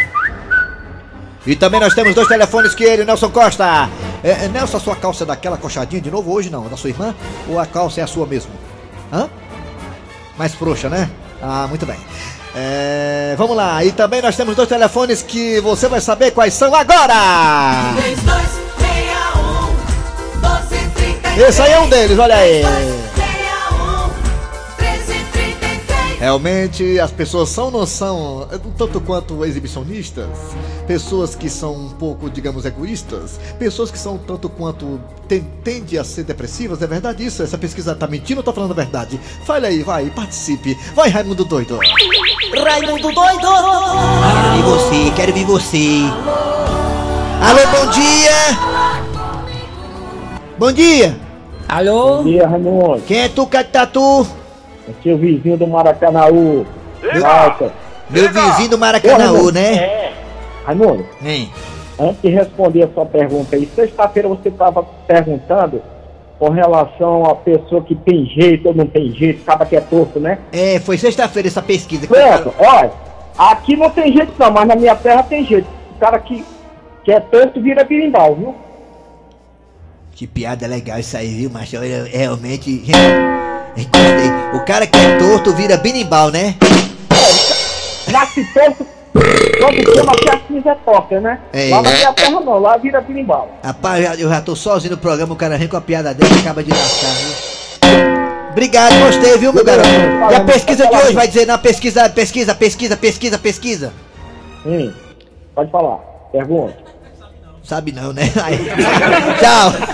E 1.47 1.57
também 1.57 1.81
nós 1.81 1.95
temos 1.95 2.15
dois 2.15 2.29
telefones 2.29 2.75
que 2.75 2.85
ele, 2.85 3.07
Nelson 3.07 3.31
Costa. 3.31 3.89
É, 4.23 4.45
é, 4.45 4.49
Nelson, 4.49 4.77
a 4.77 4.81
sua 4.81 4.95
calça 4.95 5.25
é 5.25 5.27
daquela 5.27 5.57
coxadinha 5.57 6.03
de 6.03 6.11
novo 6.11 6.31
hoje 6.31 6.51
não? 6.51 6.69
Da 6.69 6.77
sua 6.77 6.91
irmã? 6.91 7.15
Ou 7.49 7.59
a 7.59 7.65
calça 7.65 8.03
é 8.03 8.05
a 8.05 8.07
sua 8.07 8.27
mesmo? 8.27 8.51
Hã? 9.11 9.27
Mais 10.37 10.55
frouxa, 10.55 10.91
né? 10.91 11.09
Ah, 11.43 11.67
muito 11.69 11.87
bem. 11.87 11.97
É, 12.55 13.35
vamos 13.39 13.57
lá, 13.57 13.85
e 13.85 13.93
também 13.93 14.21
nós 14.21 14.37
temos 14.37 14.57
dois 14.57 14.69
telefones 14.69 15.23
que 15.23 15.61
você 15.61 15.87
vai 15.89 16.01
saber 16.01 16.33
quais 16.33 16.53
são 16.53 16.75
agora! 16.75 17.95
3261 17.97 19.67
1233 20.41 21.49
Esse 21.49 21.63
aí 21.63 21.73
é 21.73 21.79
um 21.79 21.89
deles, 21.89 22.19
olha 22.19 22.35
aí! 22.35 23.00
Realmente 26.21 27.01
as 27.01 27.11
pessoas 27.11 27.49
são 27.49 27.71
não 27.71 27.87
são 27.87 28.47
é, 28.53 28.57
um 28.57 28.71
tanto 28.77 29.01
quanto 29.01 29.43
exibicionistas, 29.43 30.29
pessoas 30.87 31.35
que 31.35 31.49
são 31.49 31.73
um 31.75 31.89
pouco, 31.89 32.29
digamos, 32.29 32.67
egoístas, 32.67 33.41
pessoas 33.59 33.91
que 33.91 33.99
são 33.99 34.17
um 34.17 34.19
tanto 34.19 34.51
quanto 34.51 35.01
ten- 35.27 35.47
tendem 35.65 35.99
a 35.99 36.05
ser 36.05 36.25
depressivas, 36.25 36.83
é 36.83 36.87
verdade 36.87 37.25
isso? 37.25 37.43
Essa 37.43 37.57
pesquisa 37.57 37.95
tá 37.95 38.07
mentindo 38.07 38.41
ou 38.41 38.45
tá 38.45 38.53
falando 38.53 38.73
a 38.73 38.75
verdade? 38.75 39.19
Fale 39.47 39.67
aí, 39.67 39.83
vai, 39.83 40.11
participe. 40.11 40.79
Vai, 40.95 41.09
Raimundo 41.09 41.43
Doido. 41.43 41.79
Raimundo 41.79 43.13
doido! 43.15 43.49
Quero 44.21 44.53
ver 44.53 44.63
você, 44.63 45.11
quero 45.17 45.33
ver 45.33 45.45
você. 45.47 46.01
Alô, 47.41 47.67
bom 47.87 47.91
dia! 47.93 48.31
Bom 50.59 50.71
dia! 50.73 51.19
Alô? 51.67 52.19
Bom 52.19 52.25
dia, 52.25 52.47
Raimundo. 52.47 53.01
Quem 53.07 53.21
é 53.21 53.29
tu, 53.31 53.47
Catatu? 53.47 54.27
Aqui 54.89 55.11
é 55.11 55.15
o 55.15 55.19
vizinho 55.19 55.57
do 55.57 55.67
Maracanaú. 55.67 56.67
Nossa. 57.03 57.73
Meu 58.11 58.29
vizinho 58.29 58.71
do 58.71 58.79
Maracanãú, 58.79 59.51
né? 59.53 60.13
Raimundo, 60.65 61.07
Hein? 61.25 61.51
antes 61.99 62.21
de 62.23 62.29
responder 62.31 62.83
a 62.85 62.89
sua 62.93 63.07
pergunta 63.07 63.55
aí, 63.57 63.69
sexta-feira 63.75 64.29
você 64.29 64.49
estava 64.49 64.83
perguntando 65.07 65.83
com 66.39 66.49
relação 66.49 67.25
a 67.27 67.35
pessoa 67.35 67.83
que 67.83 67.95
tem 67.95 68.25
jeito 68.27 68.69
ou 68.69 68.75
não 68.75 68.87
tem 68.87 69.13
jeito, 69.13 69.43
acaba 69.43 69.67
que 69.67 69.77
é 69.77 69.81
torto, 69.81 70.19
né? 70.19 70.39
É, 70.53 70.81
foi 70.81 70.97
sexta-feira 70.99 71.49
essa 71.49 71.63
pesquisa. 71.63 72.07
que 72.07 72.15
Certo, 72.15 72.53
olha, 72.59 72.91
aqui 73.39 73.77
não 73.77 73.91
tem 73.91 74.13
jeito 74.13 74.33
não, 74.39 74.51
mas 74.51 74.67
na 74.67 74.75
minha 74.77 74.95
terra 74.97 75.23
tem 75.23 75.45
jeito. 75.45 75.69
O 75.97 76.01
cara 76.01 76.19
que, 76.19 76.45
que 77.05 77.13
é 77.13 77.21
torto 77.21 77.61
vira 77.61 77.85
birimbau, 77.85 78.35
viu? 78.35 78.55
Que 80.13 80.27
piada 80.27 80.67
legal 80.67 80.99
isso 80.99 81.17
aí, 81.17 81.29
viu, 81.29 81.51
macho? 81.51 81.77
Eu, 81.77 82.07
realmente. 82.07 82.83
O 84.55 84.61
cara 84.61 84.87
que 84.87 84.99
é 84.99 85.17
torto 85.19 85.53
vira 85.55 85.77
binimbal, 85.77 86.31
né? 86.31 86.55
Nasce 88.11 88.45
torto, 88.53 88.87
quando 89.13 89.95
chama 89.95 90.13
que 90.17 90.29
a 90.29 90.41
cinza 90.49 90.71
é 90.71 90.75
torta, 90.85 91.21
né? 91.21 91.39
É. 91.53 91.71
Lá 91.71 91.83
na 91.83 91.91
minha 91.91 92.13
terra 92.13 92.41
não, 92.41 92.59
lá 92.59 92.77
vira 92.77 93.01
birimbau. 93.01 93.49
Rapaz, 93.63 94.03
eu 94.05 94.11
já- 94.11 94.15
eu 94.23 94.29
já 94.29 94.41
tô 94.41 94.57
sozinho 94.57 94.93
no 94.93 94.99
programa, 94.99 95.33
o 95.33 95.37
cara 95.37 95.57
vem 95.57 95.69
com 95.69 95.77
a 95.77 95.81
piada 95.81 96.13
dele 96.13 96.35
e 96.35 96.41
acaba 96.41 96.63
de 96.63 96.71
lascar, 96.71 97.11
viu? 97.13 98.51
Obrigado, 98.51 98.93
gostei, 98.99 99.39
viu, 99.39 99.53
meu 99.53 99.65
garoto? 99.65 99.89
E 99.89 100.35
a 100.35 100.41
pesquisa 100.41 100.87
de 100.89 100.97
hoje 100.97 101.13
vai 101.13 101.29
dizer 101.29 101.47
na 101.47 101.57
pesquisa, 101.57 102.09
pesquisa, 102.11 102.55
pesquisa, 102.55 102.97
pesquisa, 102.97 103.39
pesquisa. 103.39 103.93
Hum, 104.67 104.93
pode 105.55 105.71
falar, 105.71 105.99
pergunta. 106.33 106.77
Sabe 107.63 107.93
não, 107.93 108.13
né? 108.13 108.23
Aí. 108.43 108.59
Tchau. 109.39 109.90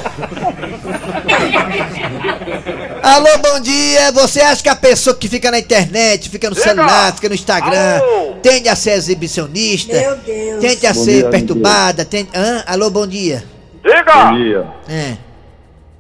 Alô, 3.03 3.39
bom 3.39 3.61
dia. 3.61 4.11
Você 4.13 4.41
acha 4.41 4.63
que 4.63 4.69
a 4.69 4.77
pessoa 4.77 5.15
que 5.15 5.29
fica 5.29 5.51
na 5.51 5.59
internet, 5.59 6.31
fica 6.31 6.49
no 6.49 6.57
celular, 6.57 7.15
fica 7.15 7.29
no 7.29 7.35
Instagram, 7.35 8.01
tende 8.43 8.69
a 8.69 8.77
ser 8.77 8.93
exibicionista? 8.93 9.93
Meu 9.99 10.17
Deus. 10.17 10.61
Tende 10.61 10.87
a 10.87 10.93
Bom 10.93 11.05
ser 11.05 11.21
dia, 11.23 11.31
perturbada? 11.31 12.05
Tende... 12.05 12.31
Hã? 12.35 12.65
Alô, 12.67 12.91
bom 12.91 13.07
dia. 13.07 13.45
Bom 13.83 14.37
dia, 14.37 14.67
É. 14.89 15.17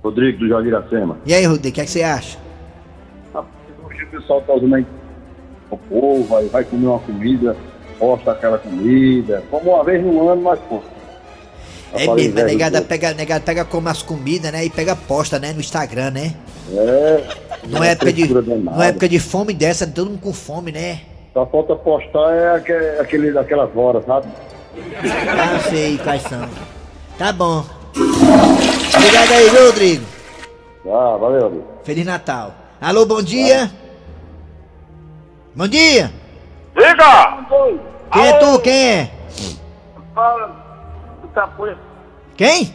Rodrigo 0.03 0.39
do 0.39 0.49
Jardim 0.49 0.69
Iracema. 0.69 1.19
E 1.27 1.35
aí, 1.35 1.45
Rodrigo, 1.45 1.69
o 1.69 1.73
que, 1.75 1.81
é 1.81 1.85
que 1.85 1.91
você 1.91 2.03
acha? 2.03 2.39
Hoje 3.35 4.05
o 4.05 4.07
pessoal 4.09 4.41
tá 4.43 4.55
usando 4.55 4.87
o 5.71 5.77
povo, 5.77 6.49
vai 6.51 6.65
comer 6.65 6.87
uma 6.87 6.99
comida, 7.01 7.57
posta 7.99 8.33
aquela 8.33 8.59
comida, 8.59 9.43
como 9.51 9.73
uma 9.75 9.85
vez 9.85 10.03
no 10.05 10.29
ano, 10.29 10.43
mas 10.43 10.59
pô. 10.61 10.81
É 11.97 12.15
mesmo, 12.15 12.41
a 12.41 12.45
negada 12.45 12.83
pega, 12.83 13.15
negada 13.15 13.41
pega 13.45 13.65
como 13.65 13.89
as 13.89 14.03
comidas, 14.03 14.53
né? 14.53 14.65
E 14.65 14.71
pega 14.71 14.95
posta, 14.95 15.39
né? 15.39 15.53
No 15.53 15.61
Instagram, 15.61 16.11
né? 16.11 16.35
É, 16.73 17.23
Não 17.69 17.83
é 17.83 17.91
época 17.93 18.13
de, 18.13 18.29
não 18.33 18.83
é 18.83 18.89
época 18.89 19.09
de 19.09 19.19
fome 19.19 19.53
dessa, 19.53 19.87
todo 19.87 20.11
mundo 20.11 20.21
com 20.21 20.33
fome, 20.33 20.73
né? 20.73 21.01
Só 21.33 21.47
falta 21.47 21.77
postar 21.77 22.33
é 22.33 22.57
aquele, 22.57 23.01
aquele, 23.01 23.39
aquelas 23.39 23.77
horas, 23.77 24.05
sabe? 24.07 24.27
Ah, 25.05 25.59
sei 25.69 25.99
quais 25.99 26.23
são. 26.23 26.49
Tá 27.19 27.33
bom. 27.33 27.65
Obrigado 27.97 29.33
aí, 29.33 29.51
viu, 29.51 29.67
Rodrigo? 29.67 30.05
Ah, 30.87 31.17
valeu, 31.19 31.47
amigo. 31.47 31.65
Feliz 31.85 32.07
Natal. 32.07 32.55
Alô, 32.81 33.07
bom 33.07 33.23
dia. 33.23 33.71
Bom 35.55 35.67
dia. 35.67 36.13
Diga! 36.77 37.39
Quem 38.13 38.27
é 38.27 38.33
tu? 38.35 38.59
Quem 38.61 38.87
é? 38.93 39.11
Fala 40.15 40.47
do 41.23 41.29
Tapuia, 41.29 41.77
Quem? 42.37 42.75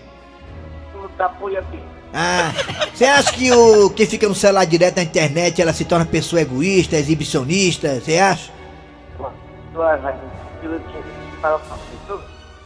Tapuia 1.17 1.59
aqui. 1.59 1.79
Ah, 2.13 2.51
você 2.93 3.05
acha 3.05 3.31
que 3.33 3.51
o 3.51 3.89
que 3.89 4.05
fica 4.05 4.27
no 4.27 4.35
celular 4.35 4.65
direto 4.65 4.97
na 4.97 5.03
internet 5.03 5.61
ela 5.61 5.71
se 5.71 5.85
torna 5.85 6.05
pessoa 6.05 6.41
egoísta, 6.41 6.97
exibicionista? 6.97 7.99
Você 7.99 8.17
acha? 8.17 8.51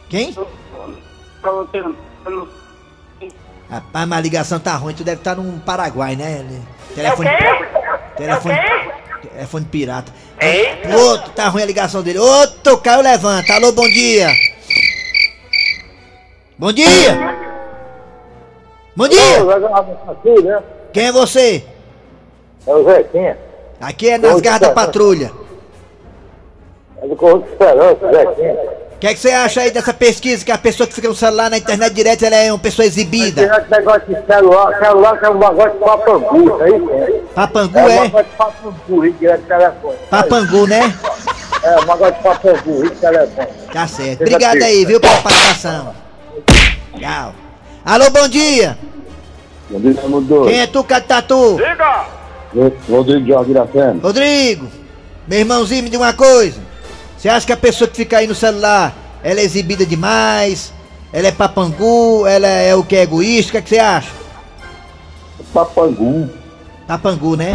Quem? 0.08 0.34
Rapaz, 3.68 4.08
mas 4.08 4.18
a 4.18 4.22
ligação 4.22 4.58
tá 4.58 4.74
ruim, 4.76 4.94
tu 4.94 5.04
deve 5.04 5.20
estar 5.20 5.36
num 5.36 5.58
Paraguai, 5.58 6.16
né? 6.16 6.44
Telefone. 6.94 7.28
Telefone. 8.16 8.54
Telefone 9.22 9.64
pirata. 9.66 10.12
O 10.88 11.00
outro, 11.10 11.30
tá 11.32 11.48
ruim 11.48 11.62
a 11.62 11.66
ligação 11.66 12.02
dele. 12.02 12.18
Outro, 12.18 12.78
caiu, 12.78 13.02
levanta. 13.02 13.54
Alô, 13.54 13.72
bom 13.72 13.88
dia. 13.88 14.28
Bom 16.58 16.72
dia! 16.72 17.36
Bom 18.96 19.06
dia! 19.06 19.20
Aqui, 20.08 20.42
né? 20.42 20.58
Quem 20.90 21.08
é 21.08 21.12
você? 21.12 21.62
É 22.66 22.74
o 22.74 22.82
Zequinha. 22.82 23.36
Aqui 23.78 24.08
é 24.08 24.16
nas 24.16 24.40
garras 24.40 24.60
da 24.60 24.70
patrulha. 24.70 25.30
É 27.02 27.06
do 27.06 27.14
Correio 27.14 27.42
de 27.42 27.50
Esperança, 27.50 28.10
Zequinha. 28.10 28.54
O 28.54 28.98
que, 28.98 29.06
é 29.06 29.12
que 29.12 29.20
você 29.20 29.32
acha 29.32 29.60
aí 29.60 29.70
dessa 29.70 29.92
pesquisa 29.92 30.42
que 30.42 30.50
a 30.50 30.56
pessoa 30.56 30.86
que 30.86 30.94
fica 30.94 31.08
no 31.08 31.14
celular 31.14 31.50
na 31.50 31.58
internet 31.58 31.92
direto 31.92 32.24
ela 32.24 32.36
é 32.36 32.50
uma 32.50 32.58
pessoa 32.58 32.86
exibida? 32.86 33.42
Esse 33.42 33.70
negócio 33.70 34.06
de 34.06 34.26
celular, 34.26 34.78
celular 34.78 35.18
que 35.18 35.26
é 35.26 35.30
um 35.30 35.38
negócio 35.38 35.72
de 35.72 35.78
papangu, 35.78 36.62
é 36.62 36.68
isso? 36.70 36.90
É, 36.90 37.20
Papangu 37.34 37.78
é 37.78 37.82
um 37.82 38.02
negócio 38.04 38.26
de 38.30 38.36
papangu, 38.36 39.04
isso 39.04 39.18
direto 39.18 39.42
do 39.42 39.46
telefone. 39.48 39.96
Papangu, 40.08 40.66
né? 40.66 40.80
É, 41.62 41.76
um 41.76 41.84
negócio 41.84 42.14
de 42.14 42.22
papangu, 42.22 42.84
isso 42.86 42.94
telefone. 42.94 43.48
Tá 43.70 43.86
certo. 43.86 44.20
Obrigado 44.22 44.62
aí, 44.62 44.86
viu, 44.86 44.98
pela 44.98 45.20
participação. 45.20 46.05
Tchau. 46.98 47.34
Alô, 47.84 48.10
bom 48.10 48.28
dia. 48.28 48.76
Bom 49.70 49.80
dia, 49.80 49.94
Raimundo. 50.00 50.44
Quem 50.44 50.60
é 50.60 50.66
tu, 50.66 50.82
Catatu? 50.82 51.58
Rodrigo 52.88 53.24
de 53.24 53.28
Jardim 53.28 53.50
Iracema. 53.50 54.00
Rodrigo, 54.02 54.66
meu 55.28 55.38
irmãozinho, 55.40 55.84
me 55.84 55.90
diga 55.90 56.02
uma 56.02 56.12
coisa. 56.12 56.60
Você 57.16 57.28
acha 57.28 57.46
que 57.46 57.52
a 57.52 57.56
pessoa 57.56 57.88
que 57.88 57.96
fica 57.96 58.18
aí 58.18 58.26
no 58.26 58.34
celular, 58.34 58.94
ela 59.22 59.40
é 59.40 59.44
exibida 59.44 59.84
demais? 59.84 60.72
Ela 61.12 61.28
é 61.28 61.32
papangu? 61.32 62.26
Ela 62.26 62.46
é 62.46 62.74
o 62.74 62.82
que? 62.82 62.96
É 62.96 63.02
egoísta? 63.02 63.50
O 63.50 63.52
que, 63.52 63.58
é 63.58 63.62
que 63.62 63.68
você 63.70 63.78
acha? 63.78 64.10
Papangu. 65.52 66.30
Papangu, 66.86 67.36
né? 67.36 67.54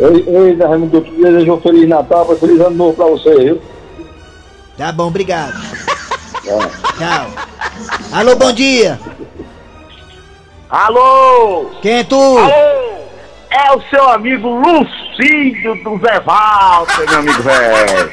Ei, 0.00 0.24
ei, 0.26 0.56
Raimundo, 0.56 0.96
eu 0.96 1.04
te 1.04 1.10
desejo 1.10 1.54
um 1.54 1.60
Feliz 1.60 1.88
Natal 1.88 2.32
e 2.32 2.36
Feliz 2.36 2.60
Ano 2.60 2.76
Novo 2.76 2.94
pra 2.94 3.06
você, 3.06 3.34
viu? 3.36 3.62
Tá 4.76 4.90
bom, 4.92 5.08
obrigado. 5.08 5.52
Tá. 6.44 6.70
Tchau. 6.98 7.51
Alô, 8.12 8.36
bom 8.36 8.52
dia. 8.52 8.98
Alô! 10.70 11.70
Quem 11.82 11.98
é 11.98 12.04
tu? 12.04 12.38
É 13.50 13.72
o 13.76 13.80
seu 13.90 14.08
amigo 14.08 14.48
Lucídio 14.48 15.74
do 15.82 15.98
Zé 15.98 16.20
Walter, 16.20 17.08
meu 17.10 17.18
amigo 17.18 17.42
velho. 17.42 18.12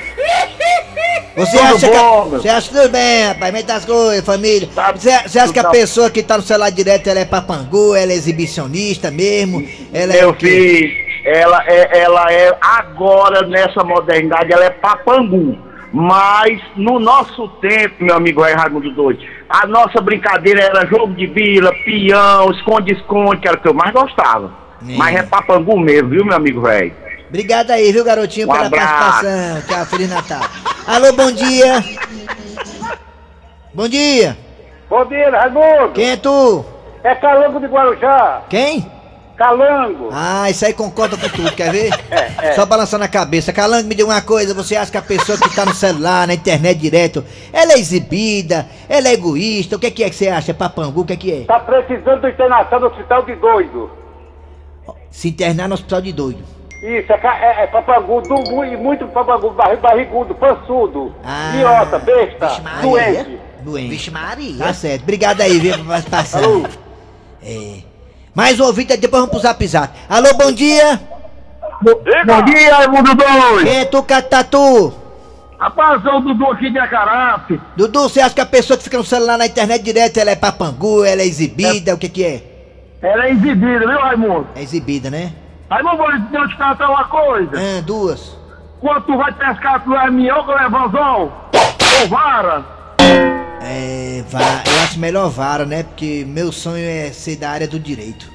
Você 1.37 1.57
Tudo 1.57 1.75
acha 1.75 1.87
bom, 1.87 2.23
que. 2.23 2.29
meu? 2.31 2.41
Você 2.41 2.49
acha 2.49 2.69
tudo 2.71 2.89
bem, 2.89 3.27
rapaz? 3.27 3.53
Muitas 3.53 3.85
coisas, 3.85 4.25
família. 4.25 4.67
Tá- 4.75 4.91
Você, 4.91 5.17
você 5.25 5.39
acha 5.39 5.53
que 5.53 5.59
a 5.59 5.63
tá- 5.63 5.69
pessoa 5.69 6.09
que 6.09 6.21
tá 6.21 6.35
no 6.37 6.43
celular 6.43 6.69
direto 6.69 7.07
ela 7.09 7.19
é 7.21 7.25
papangu, 7.25 7.95
ela 7.95 8.11
é 8.11 8.15
exibicionista 8.15 9.09
mesmo? 9.09 9.65
Ela 9.93 10.13
é 10.13 10.19
Meu 10.21 10.33
quê? 10.33 10.47
filho, 10.47 11.33
ela 11.37 11.63
é, 11.65 11.99
ela 12.01 12.33
é 12.33 12.53
agora 12.61 13.47
nessa 13.47 13.81
modernidade, 13.85 14.51
ela 14.51 14.65
é 14.65 14.69
papangu. 14.69 15.57
Mas 15.91 16.61
no 16.75 16.99
nosso 16.99 17.47
tempo, 17.59 17.95
meu 18.03 18.15
amigo 18.15 18.41
Raimundo 18.41 18.91
Doido, 18.91 19.23
a 19.49 19.65
nossa 19.65 19.99
brincadeira 19.99 20.61
era 20.61 20.85
jogo 20.85 21.13
de 21.15 21.25
vila, 21.25 21.71
peão, 21.83 22.51
esconde-esconde, 22.51 23.41
que 23.41 23.47
era 23.47 23.57
o 23.57 23.59
que 23.61 23.67
eu 23.67 23.73
mais 23.73 23.91
gostava. 23.91 24.51
É. 24.87 24.95
Mas 24.95 25.15
é 25.15 25.23
papangu 25.23 25.79
mesmo, 25.79 26.09
viu, 26.09 26.23
meu 26.25 26.35
amigo 26.35 26.61
velho? 26.61 26.93
Obrigado 27.27 27.71
aí, 27.71 27.91
viu, 27.91 28.03
garotinho, 28.03 28.47
Um 28.47 28.51
pela 28.51 28.67
abraço. 28.67 28.87
participação. 29.25 29.61
Tchau, 29.67 29.85
Feliz 29.85 30.09
Natal. 30.09 30.41
Alô, 30.87 31.13
bom 31.13 31.31
dia. 31.31 31.83
Bom 33.73 33.87
dia. 33.87 34.37
Bom 34.89 35.05
dia, 35.05 35.29
Raimundo. 35.29 35.89
Quem 35.93 36.11
é 36.11 36.17
tu? 36.17 36.65
É 37.03 37.15
Calango 37.15 37.59
de 37.59 37.67
Guarujá. 37.67 38.41
Quem? 38.49 38.91
Calango. 39.39 40.09
Ah, 40.11 40.49
isso 40.49 40.65
aí 40.65 40.73
concorda 40.73 41.15
com 41.17 41.29
tudo, 41.29 41.51
quer 41.53 41.71
ver? 41.71 41.89
É, 42.41 42.49
é. 42.49 42.53
Só 42.53 42.65
balançando 42.65 43.03
a 43.03 43.07
cabeça. 43.07 43.53
Calango, 43.53 43.87
me 43.87 43.95
diga 43.95 44.07
uma 44.07 44.21
coisa, 44.21 44.53
você 44.53 44.75
acha 44.75 44.91
que 44.91 44.97
a 44.97 45.01
pessoa 45.01 45.37
que 45.37 45.53
tá 45.55 45.65
no 45.65 45.73
celular, 45.73 46.27
na 46.27 46.33
internet 46.33 46.77
direto, 46.77 47.23
ela 47.53 47.73
é 47.73 47.79
exibida, 47.79 48.67
ela 48.87 49.07
é 49.07 49.13
egoísta, 49.13 49.75
o 49.75 49.79
que, 49.79 49.89
que 49.91 50.03
é 50.03 50.09
que 50.09 50.15
você 50.15 50.27
acha? 50.27 50.51
É 50.51 50.53
papangu, 50.53 51.01
o 51.01 51.05
que, 51.05 51.15
que 51.17 51.31
é? 51.31 51.45
Tá 51.45 51.59
precisando 51.59 52.21
de 52.21 52.29
internação 52.29 52.79
no 52.79 52.87
hospital 52.87 53.23
de 53.23 53.35
doido. 53.35 53.89
Se 55.11 55.29
internar 55.29 55.67
no 55.67 55.75
hospital 55.75 56.01
de 56.01 56.11
doido. 56.13 56.43
Isso, 56.81 57.11
é, 57.11 57.19
é, 57.23 57.63
é 57.63 57.67
papangu, 57.67 58.21
muito 58.77 59.07
papangu, 59.07 59.51
barri- 59.51 59.77
barrigudo, 59.77 60.33
pançudo, 60.35 61.13
Ah. 61.23 61.51
idiota, 61.53 61.99
besta, 61.99 62.47
Vixe 62.47 62.61
Maria. 62.61 62.81
doente. 62.89 63.39
Doente. 63.61 63.89
Vixe 63.89 64.11
Maria. 64.11 64.57
Tá 64.65 64.73
certo. 64.73 65.01
Obrigado 65.03 65.41
aí, 65.41 65.59
viu, 65.59 65.77
por 65.77 65.85
participação. 65.87 66.63
É. 67.43 67.88
Mais 68.33 68.59
um 68.59 68.65
ouvinte, 68.65 68.95
depois 68.97 69.21
vamos 69.21 69.31
pro 69.31 69.39
zap 69.39 69.65
zap. 69.67 69.93
Alô, 70.07 70.33
bom 70.35 70.51
dia. 70.51 70.99
Bom 71.81 72.43
dia, 72.45 72.75
Raimundo 72.75 73.15
Doido. 73.15 73.63
Quem 73.63 73.77
é 73.77 73.85
tu, 73.85 74.03
Catatu? 74.03 74.93
Rapaz, 75.59 76.05
é 76.05 76.09
o 76.09 76.21
Dudu 76.21 76.45
aqui 76.51 76.69
de 76.69 76.79
Acarape. 76.79 77.59
Dudu, 77.75 78.03
você 78.03 78.21
acha 78.21 78.33
que 78.33 78.41
a 78.41 78.45
pessoa 78.45 78.77
que 78.77 78.83
fica 78.83 78.97
no 78.97 79.03
celular 79.03 79.37
na 79.37 79.45
internet 79.45 79.83
direto, 79.83 80.17
ela 80.17 80.31
é 80.31 80.35
papangu, 80.35 81.03
ela 81.03 81.21
é 81.21 81.25
exibida, 81.25 81.93
o 81.93 81.97
que 81.97 82.07
que 82.07 82.23
é? 82.23 82.43
Ela 83.01 83.25
é 83.25 83.31
exibida, 83.31 83.79
viu, 83.79 83.99
Raimundo? 83.99 84.47
É 84.55 84.61
exibida, 84.61 85.09
né? 85.09 85.33
Raimundo, 85.69 85.97
vou 85.97 86.47
te 86.47 86.57
contar 86.57 86.89
uma 86.89 87.03
coisa. 87.05 87.51
Ah, 87.55 87.81
duas. 87.81 88.37
Quando 88.79 89.03
tu 89.03 89.17
vai 89.17 89.33
pescar, 89.33 89.83
tu 89.83 89.93
é 89.93 90.09
minhoca 90.09 90.51
ou 90.51 90.57
é 90.57 90.69
vanzol? 90.69 91.31
Ou 92.01 92.07
vara? 92.07 92.63
É, 93.61 94.23
eu 94.31 94.83
acho 94.83 94.99
melhor 94.99 95.29
vara, 95.29 95.65
né? 95.65 95.83
Porque 95.83 96.25
meu 96.27 96.51
sonho 96.51 96.85
é 96.85 97.11
ser 97.11 97.35
da 97.35 97.49
área 97.51 97.67
do 97.67 97.79
direito. 97.79 98.31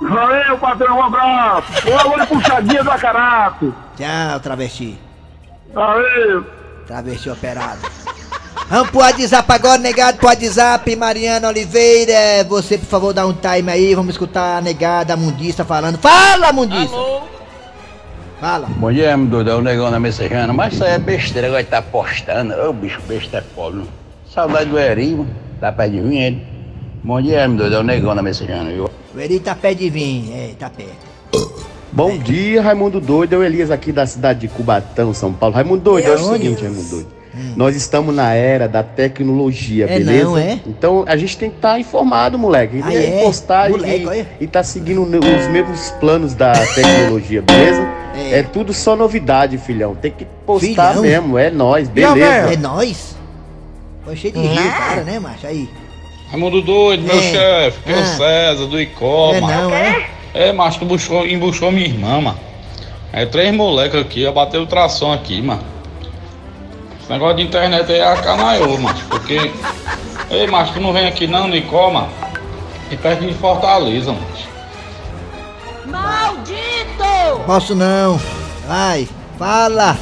Valeu, 0.00 0.56
patrão, 0.58 0.96
um 0.96 1.02
abraço. 1.02 1.66
Um 1.86 2.10
olho 2.12 2.26
puxadinha 2.26 2.82
do 2.82 2.90
Acarape. 2.90 3.72
Tchau, 3.96 4.40
travesti. 4.40 4.98
Valeu. 5.74 6.46
Travesti 6.86 7.28
operado. 7.28 7.80
Vamos 8.68 8.90
pro 8.90 9.00
WhatsApp 9.00 9.52
agora, 9.52 9.78
negado 9.78 10.18
pro 10.18 10.28
WhatsApp, 10.28 10.96
Mariana 10.96 11.48
Oliveira. 11.48 12.44
Você, 12.48 12.78
por 12.78 12.86
favor, 12.86 13.12
dá 13.12 13.26
um 13.26 13.32
time 13.32 13.70
aí, 13.70 13.94
vamos 13.94 14.14
escutar 14.14 14.58
a 14.58 14.60
negada, 14.60 15.12
a 15.12 15.16
mundista 15.16 15.64
falando. 15.64 15.98
Fala, 15.98 16.52
mundista! 16.52 16.96
Fala. 18.40 18.68
Bom 18.70 18.90
dia, 18.90 19.16
meu 19.16 19.26
doido, 19.26 19.50
é 19.50 19.54
o 19.54 19.60
negão 19.60 19.90
da 19.90 20.00
mensejana, 20.00 20.52
mas 20.52 20.72
isso 20.72 20.84
aí 20.84 20.92
é 20.92 20.98
besteira, 20.98 21.48
agora 21.48 21.64
tá 21.64 21.82
postando. 21.82 22.54
Ô, 22.54 22.72
bicho, 22.72 23.00
besta 23.06 23.38
é 23.38 23.40
pobre. 23.40 23.84
Saudade 24.32 24.70
do 24.70 24.78
Erinho, 24.78 25.26
tá 25.60 25.72
perto 25.72 25.92
de 25.92 26.00
vir 26.00 26.16
ele. 26.18 26.42
Bom 27.02 27.20
dia, 27.20 27.48
meu 27.48 27.56
doido, 27.58 27.76
é 27.76 27.78
o 27.80 27.82
negão 27.82 28.14
da 28.14 28.22
mensejana, 28.22 28.70
viu? 28.70 28.88
O 29.14 29.18
Eri 29.18 29.40
tá 29.40 29.54
perto 29.54 29.78
de 29.78 29.90
vir, 29.90 30.30
é, 30.32 30.50
tá 30.58 30.70
perto. 30.70 31.10
Bom 31.90 32.16
dia, 32.16 32.62
Raimundo 32.62 33.00
Doido. 33.00 33.34
É 33.34 33.38
o 33.38 33.42
Elias 33.42 33.70
aqui 33.72 33.90
da 33.90 34.06
cidade 34.06 34.40
de 34.40 34.48
Cubatão, 34.48 35.12
São 35.12 35.32
Paulo. 35.32 35.54
Raimundo 35.56 35.82
Doido, 35.82 36.06
é, 36.06 36.10
o 36.16 36.28
onde? 36.28 36.42
seguinte, 36.44 36.62
Raimundo 36.62 36.88
Doido. 36.88 37.08
Nós 37.56 37.74
estamos 37.74 38.14
na 38.14 38.32
era 38.34 38.68
da 38.68 38.82
tecnologia, 38.82 39.86
É 39.86 39.98
beleza? 39.98 40.24
não, 40.24 40.38
é? 40.38 40.60
Então 40.66 41.04
a 41.06 41.16
gente 41.16 41.36
tem 41.36 41.48
que 41.50 41.56
estar 41.56 41.78
informado, 41.80 42.38
moleque. 42.38 42.80
Ah, 42.84 42.92
E 42.92 42.96
é? 42.96 43.22
postar 43.24 43.70
Moleque, 43.70 44.02
e, 44.02 44.06
olha. 44.06 44.28
e 44.40 44.46
tá 44.46 44.62
seguindo 44.62 45.02
os 45.02 45.48
mesmos 45.48 45.90
planos 46.00 46.34
da 46.34 46.52
tecnologia, 46.52 47.42
beleza? 47.42 47.82
É. 48.16 48.38
É. 48.40 48.42
tudo 48.42 48.72
só 48.72 48.94
novidade, 48.94 49.58
filhão. 49.58 49.94
Tem 49.94 50.10
que 50.12 50.26
postar 50.44 50.90
Filhão? 50.90 51.02
mesmo, 51.02 51.38
é 51.38 51.50
nós, 51.50 51.88
É 51.88 51.90
beleza? 51.92 52.56
Foi 54.04 54.16
cheio 54.16 54.32
de 54.32 54.40
rio, 54.40 54.70
cara, 54.72 55.04
né, 55.04 55.18
macho? 55.18 55.46
Aí. 55.46 55.68
Raimundo 56.30 56.62
doido, 56.62 57.02
meu 57.02 57.16
É. 57.18 57.22
chefe, 57.22 57.80
que 57.82 57.92
é 57.92 57.96
Ah. 57.96 58.00
o 58.00 58.06
César 58.16 58.66
do 58.66 58.80
Icó, 58.80 59.34
É 59.34 59.40
mano. 59.40 59.62
não, 59.62 59.74
é? 59.74 60.10
É, 60.32 60.52
macho, 60.52 60.78
tu 60.78 60.84
buscou, 60.84 61.26
embuchou 61.26 61.70
minha 61.72 61.86
irmã, 61.86 62.20
mano. 62.20 62.38
É 63.12 63.26
três 63.26 63.52
moleques 63.54 64.00
aqui, 64.00 64.22
eu 64.22 64.32
bateu 64.32 64.62
o 64.62 64.66
tração 64.66 65.12
aqui, 65.12 65.42
mano. 65.42 65.62
Esse 67.02 67.10
negócio 67.10 67.36
de 67.38 67.42
internet 67.42 67.90
aí 67.90 67.98
é 67.98 68.06
acanaiô, 68.06 68.78
macho, 68.78 69.04
porque. 69.06 69.50
Ei, 70.30 70.46
macho, 70.46 70.72
tu 70.74 70.80
não 70.80 70.92
vem 70.92 71.06
aqui 71.08 71.26
não, 71.26 71.48
mano? 71.48 72.08
E 72.90 72.96
perto 72.96 73.26
de 73.26 73.34
Fortaleza, 73.34 74.12
macho. 74.12 74.48
Maldito! 75.86 77.40
Posso 77.46 77.74
não. 77.74 78.20
Vai, 78.68 79.08
fala. 79.36 79.96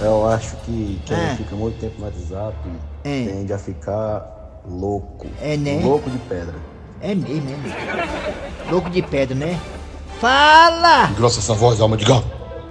Eu 0.00 0.28
acho 0.28 0.54
que 0.64 1.00
quem 1.04 1.16
É. 1.16 1.34
fica 1.36 1.56
muito 1.56 1.78
tempo 1.80 1.94
no 1.98 2.04
WhatsApp 2.06 2.54
É. 3.04 3.24
tende 3.26 3.52
a 3.52 3.58
ficar 3.58 4.60
louco. 4.68 5.26
É, 5.40 5.56
né? 5.56 5.80
Louco 5.82 6.08
de 6.10 6.18
pedra. 6.18 6.54
É 7.00 7.14
mesmo, 7.14 7.50
é 7.50 7.56
mesmo. 7.56 8.70
Louco 8.70 8.88
de 8.90 9.02
pedra, 9.02 9.34
né? 9.34 9.58
Fala! 10.20 11.06
Grossa 11.16 11.40
essa 11.40 11.52
voz, 11.54 11.80
alma 11.80 11.96
de 11.96 12.04
gato. 12.04 12.24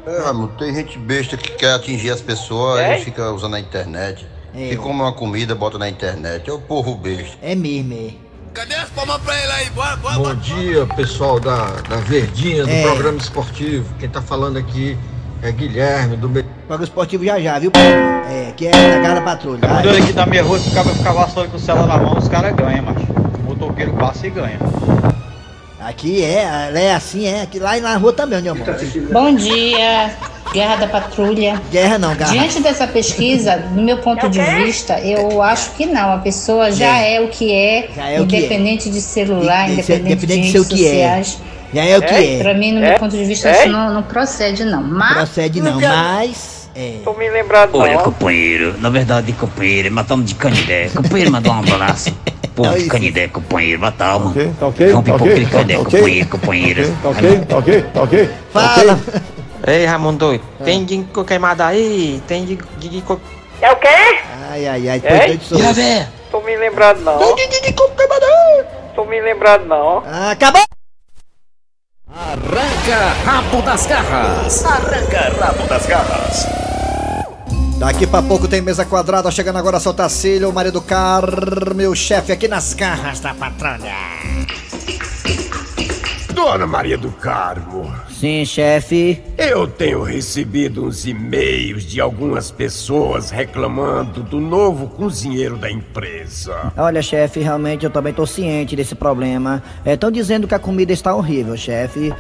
É, 0.08 0.20
Raimundo, 0.24 0.54
tem 0.58 0.74
gente 0.74 0.98
besta 0.98 1.36
que 1.38 1.52
quer 1.52 1.74
atingir 1.74 2.10
as 2.12 2.22
pessoas 2.22 2.80
É? 2.80 2.98
e 3.00 3.04
fica 3.04 3.30
usando 3.32 3.56
a 3.56 3.60
internet. 3.60 4.26
É. 4.56 4.70
Que 4.70 4.78
come 4.78 5.02
uma 5.02 5.14
comida, 5.14 5.54
bota 5.54 5.78
na 5.78 5.88
internet. 5.90 6.50
É 6.50 6.54
o 6.54 6.60
povo 6.60 6.96
besta. 6.96 7.38
É 7.42 7.54
mesmo, 7.56 7.94
é. 7.94 8.12
Cadê 8.54 8.76
as 8.76 8.90
palmas 8.90 9.22
pra 9.22 9.38
ele 9.42 9.52
aí? 9.52 9.70
Bora, 9.70 9.96
bora, 9.98 10.18
Bom 10.18 10.36
dia, 10.36 10.86
pessoal 10.96 11.40
da, 11.40 11.66
da 11.88 11.98
Verdinha, 11.98 12.64
do 12.66 12.70
É. 12.70 12.82
programa 12.84 13.18
esportivo. 13.18 13.94
Quem 14.00 14.10
tá 14.10 14.22
falando 14.22 14.58
aqui 14.58 14.98
é 15.44 15.52
Guilherme, 15.52 16.16
do 16.18 16.30
Me... 16.30 16.44
Paga 16.68 16.84
esportivo 16.84 17.26
já 17.26 17.40
já, 17.40 17.58
viu, 17.60 17.72
Pedro? 17.72 18.00
É, 18.30 18.52
que 18.56 18.68
é 18.68 18.72
da 18.72 19.00
Garra 19.00 19.22
Patrulha. 19.22 19.60
Quando 19.62 19.90
aqui 19.98 20.14
da 20.14 20.26
minha 20.26 20.44
rua, 20.44 20.60
se 20.60 20.70
o 20.70 20.74
cara 20.74 20.90
ficar 20.90 21.12
vassoura 21.14 21.50
com 21.50 21.58
o 21.58 21.60
celular 21.60 21.88
na 21.88 21.98
mão, 21.98 22.18
os 22.18 22.28
caras 22.28 22.56
ganham, 22.56 22.84
macho. 22.84 23.06
O 23.40 23.50
motoqueiro 23.50 23.94
passa 23.94 24.28
e 24.28 24.30
ganha. 24.30 24.60
Aqui 25.80 26.24
é, 26.24 26.44
ela 26.68 26.80
é 26.80 26.94
assim, 26.94 27.26
é. 27.28 27.42
Aqui 27.42 27.60
lá 27.60 27.78
e 27.78 27.82
na 27.82 27.98
rua 27.98 28.14
também, 28.14 28.38
onde 28.40 28.48
eu 28.48 28.56
moro. 28.56 28.72
Bom 29.12 29.34
dia, 29.34 30.12
Guerra 30.54 30.76
da 30.76 30.88
Patrulha. 30.88 31.60
Guerra 31.72 31.98
não, 31.98 32.16
garra. 32.16 32.32
Diante 32.32 32.62
dessa 32.62 32.86
pesquisa, 32.88 33.58
do 33.58 33.82
meu 33.82 33.98
ponto 33.98 34.30
de 34.30 34.40
vista, 34.40 35.00
eu 35.02 35.42
acho 35.42 35.72
que 35.72 35.88
não. 35.88 36.14
A 36.14 36.18
pessoa 36.20 36.72
já 36.72 36.98
é, 37.00 37.20
o 37.20 37.30
que 37.30 37.52
é, 37.52 37.90
Já 37.96 38.08
é 38.10 38.22
o 38.22 38.28
que 38.28 38.36
é. 38.36 38.40
independente 38.40 38.90
de 38.92 39.02
celular, 39.02 39.68
De- 39.70 39.78
de 39.78 39.84
ser- 39.84 40.00
independente, 40.02 40.24
independente 40.24 40.52
de 40.52 40.60
o 40.60 40.62
redes 40.62 40.78
que 40.78 40.86
é. 40.86 40.90
sociais. 40.92 41.38
Já 41.74 41.86
é 41.86 41.98
o 41.98 42.02
que 42.02 42.14
é. 42.14 42.38
Pra 42.40 42.54
mim, 42.54 42.74
no 42.74 42.82
meu 42.82 42.98
ponto 43.00 43.16
de 43.16 43.24
vista, 43.26 43.50
É? 43.50 43.60
isso 43.62 43.70
não, 43.70 43.94
não 43.94 44.04
procede, 44.04 44.66
não. 44.66 44.82
Mas, 44.84 45.14
Procede 45.14 45.62
não, 45.62 45.80
mas. 45.80 46.70
É. 46.76 46.96
Tô 47.04 47.14
me 47.14 47.30
lembrando, 47.30 47.78
Olha, 47.78 47.98
companheiro, 48.00 48.76
na 48.80 48.90
verdade, 48.90 49.34
companheiro, 49.34 49.92
matamos 49.92 50.26
de 50.26 50.36
canidé. 50.36 50.90
Companheiro, 50.96 51.30
mandou 51.32 51.54
um 51.54 51.60
abraço. 51.60 52.16
Pô, 52.56 52.66
É 52.66 52.82
canidé, 52.88 53.28
companheiro, 53.30 53.80
matamos. 53.82 54.32
Ok, 54.32 54.52
tá 54.60 54.68
ok, 54.68 54.92
É 54.92 54.96
um 54.98 55.02
pipoco 55.04 55.24
ok, 55.26 55.36
de 55.36 55.46
canidé, 55.52 55.78
ok. 55.78 56.00
companheiro, 56.00 56.30
companheiro. 56.30 56.94
Tá 57.02 57.10
ok, 57.10 57.40
tá 57.48 57.58
ok, 57.58 57.82
tá 57.94 58.04
ok. 58.04 58.30
Fala. 58.52 59.00
Ei, 59.68 59.86
Raimundo 59.86 60.18
doido, 60.18 60.44
tem 60.66 60.84
de 60.84 61.06
queimada 61.28 61.68
aí? 61.68 62.22
Tem 62.28 62.46
de. 62.46 62.58
de, 62.78 62.90
de 62.90 63.02
co- 63.02 63.20
É 63.62 63.72
o 63.72 63.76
quê? 63.76 63.88
Ai, 64.50 64.68
ai, 64.68 64.90
ai, 64.90 64.96
Ei, 64.96 65.00
depois 65.00 65.26
doido 65.28 65.44
sou. 65.44 65.60
e 65.60 65.66
a 65.66 65.72
véia? 65.72 66.10
Tô 66.32 66.42
me 66.42 66.56
lembrando 66.58 67.00
não. 67.02 67.20
Tô 68.96 69.06
me 69.06 69.22
lembrando 69.22 69.66
não. 69.68 70.04
Ah, 70.06 70.32
acabou! 70.32 70.64
Arranca 72.14 73.14
rabo 73.24 73.62
das 73.62 73.86
garras. 73.86 74.66
Arranca 74.66 75.34
rabo 75.40 75.66
das 75.66 75.86
garras. 75.86 76.46
Daqui 77.80 78.06
pra 78.06 78.22
pouco 78.22 78.50
tem 78.50 78.62
mesa 78.62 78.84
quadrada, 78.84 79.32
chegando 79.32 79.58
agora 79.58 79.78
a 79.78 79.94
Tacílio, 79.94 80.50
o 80.50 80.54
marido 80.54 80.82
Car, 80.82 81.74
meu 81.74 81.96
chefe 81.96 82.34
aqui 82.34 82.50
nas 82.50 82.74
garras 82.74 83.22
da 83.22 83.34
patrulha. 83.34 83.96
Dona 86.44 86.66
Maria 86.66 86.98
do 86.98 87.12
Carmo, 87.12 87.94
Sim, 88.10 88.44
chefe. 88.46 89.22
eu 89.38 89.68
tenho 89.68 90.02
recebido 90.02 90.84
uns 90.84 91.06
e-mails 91.06 91.84
de 91.84 92.02
algumas 92.02 92.50
pessoas 92.50 93.30
reclamando 93.30 94.24
do 94.24 94.40
novo 94.40 94.88
cozinheiro 94.88 95.56
da 95.56 95.70
empresa. 95.70 96.74
Olha, 96.76 97.00
chefe, 97.04 97.42
realmente 97.42 97.86
eu 97.86 97.92
também 97.92 98.12
tô 98.12 98.26
ciente 98.26 98.76
desse 98.76 98.96
problema. 98.96 99.62
Estão 99.86 100.10
dizendo 100.10 100.48
que 100.48 100.56
a 100.56 100.60
comida 100.60 100.92
está 100.92 101.14
horrível, 101.16 101.56
chefe. 101.56 102.12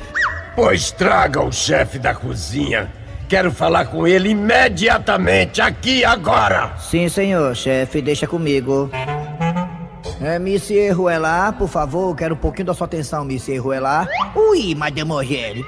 Pois 0.55 0.91
traga 0.91 1.41
o 1.41 1.51
chefe 1.51 1.97
da 1.97 2.13
cozinha. 2.13 2.91
Quero 3.27 3.51
falar 3.51 3.85
com 3.85 4.05
ele 4.07 4.29
imediatamente, 4.29 5.59
aqui 5.63 6.05
agora. 6.05 6.73
Sim, 6.77 7.09
senhor, 7.09 7.55
chefe, 7.55 8.03
deixa 8.03 8.27
comigo. 8.27 8.87
É, 10.21 10.37
Monsieur 10.37 10.95
Ruelá, 10.95 11.51
por 11.51 11.67
favor, 11.67 12.15
quero 12.15 12.35
um 12.35 12.37
pouquinho 12.37 12.67
da 12.67 12.75
sua 12.75 12.85
atenção, 12.85 13.25
Monsieur 13.25 13.59
Ruelá. 13.59 14.07
Ui, 14.35 14.75
mademoiselle. 14.75 15.65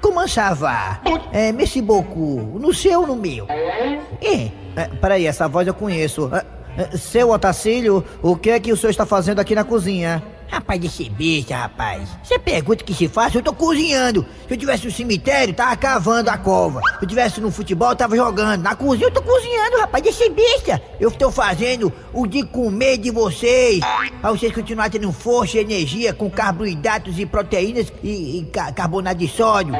Como 0.00 0.26
ça? 0.28 1.00
É, 1.32 1.50
merci 1.50 1.82
beaucoup. 1.82 2.60
No 2.60 2.72
seu 2.72 3.00
ou 3.00 3.06
no 3.08 3.16
meu? 3.16 3.46
É, 3.50 4.50
é, 4.76 4.88
peraí, 5.00 5.26
essa 5.26 5.48
voz 5.48 5.66
eu 5.66 5.74
conheço. 5.74 6.30
É, 6.32 6.44
é, 6.82 6.96
seu 6.96 7.30
Otacílio, 7.30 8.04
o 8.22 8.36
que 8.36 8.50
é 8.50 8.60
que 8.60 8.72
o 8.72 8.76
senhor 8.76 8.90
está 8.90 9.04
fazendo 9.04 9.40
aqui 9.40 9.54
na 9.54 9.64
cozinha? 9.64 10.22
Rapaz, 10.48 10.80
de 10.80 11.10
besta, 11.10 11.56
rapaz. 11.56 12.08
Você 12.22 12.38
pergunta 12.38 12.82
o 12.82 12.86
que 12.86 12.94
se 12.94 13.08
faz, 13.08 13.34
eu 13.34 13.42
tô 13.42 13.52
cozinhando. 13.52 14.24
Se 14.46 14.54
eu 14.54 14.56
tivesse 14.56 14.84
no 14.86 14.92
cemitério, 14.92 15.52
tava 15.52 15.76
cavando 15.76 16.30
a 16.30 16.38
cova. 16.38 16.80
Se 16.98 17.04
eu 17.04 17.08
tivesse 17.08 17.40
no 17.40 17.50
futebol, 17.50 17.94
tava 17.96 18.16
jogando. 18.16 18.62
Na 18.62 18.74
cozinha, 18.74 19.06
eu 19.08 19.10
tô 19.10 19.20
cozinhando, 19.22 19.78
rapaz, 19.78 20.02
de 20.04 20.30
besta. 20.30 20.80
Eu 21.00 21.10
tô 21.10 21.30
fazendo 21.30 21.92
o 22.12 22.26
de 22.26 22.44
comer 22.44 22.96
de 22.98 23.10
vocês. 23.10 23.80
Pra 24.20 24.30
vocês 24.30 24.52
continuarem 24.52 24.92
tendo 24.92 25.12
força 25.12 25.56
e 25.58 25.60
energia 25.60 26.14
com 26.14 26.30
carboidratos 26.30 27.18
e 27.18 27.26
proteínas 27.26 27.92
e, 28.02 28.38
e 28.38 28.44
ca- 28.46 28.72
carbonato 28.72 29.18
de 29.18 29.28
sódio. 29.28 29.74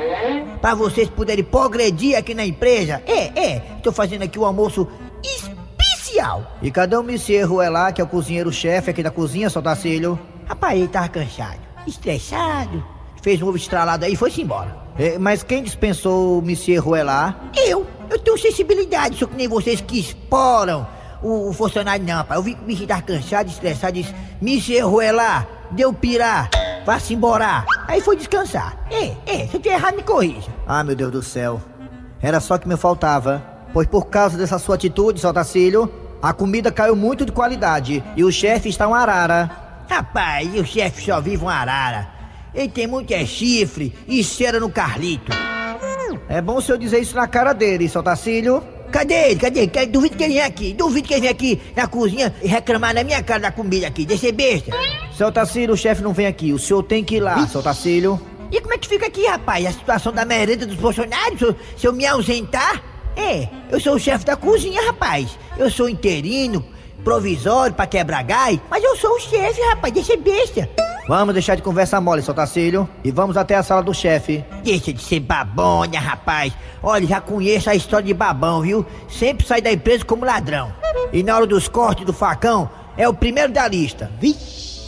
Pra 0.60 0.74
vocês 0.74 1.08
poderem 1.08 1.44
progredir 1.44 2.16
aqui 2.18 2.34
na 2.34 2.44
empresa. 2.44 3.02
É, 3.06 3.26
é. 3.54 3.58
Tô 3.82 3.92
fazendo 3.92 4.22
aqui 4.22 4.38
o 4.38 4.44
almoço 4.44 4.86
especial. 5.22 6.56
E 6.60 6.70
cadê 6.70 6.96
o 6.96 7.02
Monsieur 7.02 7.48
Ruelá, 7.48 7.92
que 7.92 8.00
é 8.00 8.04
o 8.04 8.06
cozinheiro-chefe 8.06 8.90
aqui 8.90 9.02
da 9.02 9.10
cozinha, 9.10 9.48
seu 9.50 9.62
Tacílio? 9.62 10.18
Rapaz, 10.46 10.78
ele 10.78 10.88
tava 10.88 11.08
cansado, 11.08 11.58
estressado. 11.86 12.84
Fez 13.22 13.42
um 13.42 13.48
ovo 13.48 13.56
estralado 13.56 14.04
aí 14.04 14.12
e 14.12 14.16
foi-se 14.16 14.42
embora. 14.42 14.76
É, 14.98 15.18
mas 15.18 15.42
quem 15.42 15.62
dispensou 15.62 16.38
o 16.38 16.42
Monsieur 16.42 16.82
Ruelá? 16.82 17.34
Eu, 17.56 17.86
eu 18.08 18.18
tenho 18.18 18.38
sensibilidade, 18.38 19.18
sou 19.18 19.28
que 19.28 19.36
nem 19.36 19.48
vocês 19.48 19.80
que 19.80 19.98
exploram 19.98 20.86
o, 21.22 21.48
o 21.48 21.52
funcionário 21.52 22.04
não, 22.04 22.14
rapaz. 22.14 22.38
Eu 22.38 22.44
vi 22.44 22.54
que 22.54 22.62
o 22.62 22.66
bicho 22.66 22.86
tava 22.86 23.02
cansado, 23.02 23.48
estressado, 23.48 23.94
disse, 23.94 24.14
Monsieur 24.40 24.86
Ruelá, 24.86 25.46
deu 25.72 25.92
pirar, 25.92 26.48
vá-se 26.84 27.14
embora. 27.14 27.64
Aí 27.88 28.00
foi 28.00 28.16
descansar. 28.16 28.86
É, 28.90 29.14
é, 29.26 29.46
se 29.46 29.54
eu 29.54 29.60
tiver 29.60 29.74
errado, 29.74 29.96
me 29.96 30.02
corrija. 30.02 30.50
Ah, 30.66 30.84
meu 30.84 30.94
Deus 30.94 31.10
do 31.10 31.22
céu. 31.22 31.60
Era 32.20 32.40
só 32.40 32.56
que 32.58 32.68
me 32.68 32.76
faltava. 32.76 33.42
Pois 33.72 33.86
por 33.86 34.06
causa 34.06 34.38
dessa 34.38 34.58
sua 34.58 34.76
atitude, 34.76 35.20
seu 35.20 35.32
Tacílio, 35.34 35.92
a 36.22 36.32
comida 36.32 36.72
caiu 36.72 36.96
muito 36.96 37.26
de 37.26 37.32
qualidade 37.32 38.02
e 38.16 38.24
o 38.24 38.32
chefe 38.32 38.68
está 38.68 38.88
um 38.88 38.94
arara. 38.94 39.65
Rapaz, 39.88 40.54
e 40.54 40.58
o 40.58 40.66
chefe 40.66 41.04
só 41.04 41.20
vive 41.20 41.44
um 41.44 41.48
arara. 41.48 42.08
Ele 42.54 42.68
tem 42.68 42.86
muito 42.86 43.12
é 43.12 43.24
chifre 43.24 43.94
e 44.08 44.24
cera 44.24 44.58
no 44.58 44.70
Carlito. 44.70 45.32
É 46.28 46.40
bom 46.40 46.56
o 46.56 46.62
senhor 46.62 46.78
dizer 46.78 47.00
isso 47.00 47.14
na 47.14 47.28
cara 47.28 47.52
dele, 47.52 47.88
seu 47.88 48.02
Tacílio. 48.02 48.62
Cadê 48.90 49.30
ele? 49.30 49.40
Cadê 49.40 49.60
ele? 49.60 49.86
Duvido 49.86 50.16
que 50.16 50.24
ele 50.24 50.34
venha 50.34 50.46
aqui. 50.46 50.72
Duvido 50.72 51.06
que 51.06 51.14
ele 51.14 51.20
venha 51.20 51.32
aqui 51.32 51.60
na 51.74 51.86
cozinha 51.86 52.34
e 52.42 52.48
reclamar 52.48 52.94
na 52.94 53.04
minha 53.04 53.22
cara 53.22 53.40
da 53.40 53.52
comida 53.52 53.86
aqui. 53.86 54.06
Deixa 54.06 54.26
ser 54.26 54.32
besta. 54.32 54.72
Seu 55.16 55.30
Tacílio, 55.30 55.74
o 55.74 55.76
chefe 55.76 56.02
não 56.02 56.12
vem 56.12 56.26
aqui. 56.26 56.52
O 56.52 56.58
senhor 56.58 56.82
tem 56.82 57.04
que 57.04 57.16
ir 57.16 57.20
lá, 57.20 57.46
seu 57.46 57.62
Tacílio. 57.62 58.20
E 58.50 58.60
como 58.60 58.74
é 58.74 58.78
que 58.78 58.88
fica 58.88 59.06
aqui, 59.06 59.26
rapaz? 59.26 59.66
A 59.66 59.72
situação 59.72 60.12
da 60.12 60.24
merenda 60.24 60.66
dos 60.66 60.76
funcionários? 60.76 61.38
Se 61.38 61.44
eu, 61.44 61.56
se 61.76 61.86
eu 61.86 61.92
me 61.92 62.06
ausentar? 62.06 62.82
É, 63.16 63.48
eu 63.70 63.80
sou 63.80 63.94
o 63.94 63.98
chefe 63.98 64.24
da 64.24 64.36
cozinha, 64.36 64.80
rapaz. 64.86 65.38
Eu 65.58 65.70
sou 65.70 65.88
interino, 65.88 66.64
provisório 67.06 67.72
pra 67.72 67.86
quebrar 67.86 68.24
gai, 68.24 68.60
mas 68.68 68.82
eu 68.82 68.96
sou 68.96 69.12
o 69.12 69.20
chefe, 69.20 69.60
rapaz. 69.60 69.94
Deixa 69.94 70.14
ser 70.14 70.16
besta. 70.16 70.68
Vamos 71.06 71.34
deixar 71.34 71.54
de 71.54 71.62
conversa 71.62 72.00
mole, 72.00 72.20
seu 72.20 72.34
Tacílio, 72.34 72.88
e 73.04 73.12
vamos 73.12 73.36
até 73.36 73.54
a 73.54 73.62
sala 73.62 73.80
do 73.80 73.94
chefe. 73.94 74.44
Deixa 74.64 74.92
de 74.92 75.00
ser 75.00 75.20
babonha, 75.20 76.00
rapaz. 76.00 76.52
Olha, 76.82 77.06
já 77.06 77.20
conheço 77.20 77.70
a 77.70 77.76
história 77.76 78.04
de 78.04 78.12
babão, 78.12 78.62
viu? 78.62 78.84
Sempre 79.08 79.46
sai 79.46 79.62
da 79.62 79.70
empresa 79.70 80.04
como 80.04 80.24
ladrão. 80.24 80.72
E 81.12 81.22
na 81.22 81.36
hora 81.36 81.46
dos 81.46 81.68
cortes 81.68 82.04
do 82.04 82.12
facão, 82.12 82.68
é 82.96 83.08
o 83.08 83.14
primeiro 83.14 83.52
da 83.52 83.68
lista. 83.68 84.10
Vixe. 84.20 84.84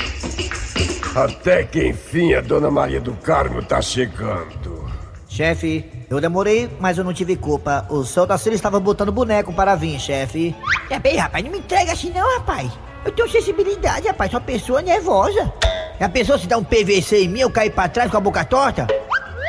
Até 1.14 1.62
que 1.62 1.86
enfim 1.86 2.34
a 2.34 2.40
Dona 2.40 2.68
Maria 2.68 3.00
do 3.00 3.12
Carmo 3.12 3.62
tá 3.62 3.80
chegando. 3.80 4.90
Chefe, 5.28 5.88
eu 6.10 6.20
demorei, 6.20 6.70
mas 6.80 6.96
eu 6.96 7.04
não 7.04 7.12
tive 7.12 7.36
culpa. 7.36 7.86
O 7.90 8.02
seu 8.04 8.26
Tacílio 8.26 8.56
estava 8.56 8.80
botando 8.80 9.12
boneco 9.12 9.52
para 9.52 9.74
vir, 9.74 10.00
chefe. 10.00 10.54
É 10.88 10.98
bem, 10.98 11.16
rapaz, 11.16 11.44
não 11.44 11.52
me 11.52 11.58
entrega 11.58 11.92
assim 11.92 12.10
não, 12.10 12.38
rapaz. 12.38 12.72
Eu 13.04 13.12
tenho 13.12 13.30
sensibilidade, 13.30 14.08
rapaz, 14.08 14.30
sou 14.30 14.40
uma 14.40 14.46
pessoa 14.46 14.82
nervosa. 14.82 15.52
A 16.00 16.08
pessoa 16.08 16.38
se 16.38 16.46
dá 16.46 16.56
um 16.56 16.64
PVC 16.64 17.24
em 17.24 17.28
mim, 17.28 17.40
eu 17.40 17.50
cair 17.50 17.70
pra 17.70 17.88
trás 17.88 18.10
com 18.10 18.16
a 18.16 18.20
boca 18.20 18.44
torta? 18.44 18.86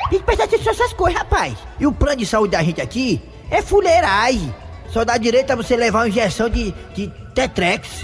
Tem 0.10 0.20
que 0.20 0.26
prestar 0.26 0.46
atenção 0.46 0.74
nessas 0.74 0.94
coisas, 0.94 1.20
rapaz. 1.20 1.56
E 1.80 1.86
o 1.86 1.94
plano 1.94 2.18
de 2.18 2.26
saúde 2.26 2.52
da 2.52 2.64
gente 2.64 2.82
aqui 2.82 3.22
é 3.50 3.62
fuleiragem. 3.62 4.54
Só 4.90 5.06
dá 5.06 5.18
direito 5.18 5.52
a 5.52 5.56
você 5.56 5.78
levar 5.78 6.00
uma 6.00 6.10
injeção 6.10 6.50
de, 6.50 6.74
de 6.94 7.08
Tetrex. 7.34 8.04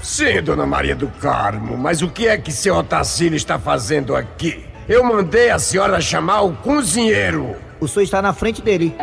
Sim, 0.00 0.40
Dona 0.42 0.64
Maria 0.64 0.94
do 0.94 1.08
Carmo, 1.08 1.76
mas 1.76 2.00
o 2.00 2.08
que 2.08 2.28
é 2.28 2.38
que 2.38 2.52
seu 2.52 2.76
Otacílio 2.76 3.36
está 3.36 3.58
fazendo 3.58 4.14
aqui? 4.14 4.64
Eu 4.88 5.02
mandei 5.02 5.50
a 5.50 5.58
senhora 5.58 6.00
chamar 6.00 6.42
o 6.42 6.54
cozinheiro. 6.54 7.65
O 7.80 7.86
senhor 7.86 8.04
está 8.04 8.22
na 8.22 8.32
frente 8.32 8.62
dele. 8.62 8.94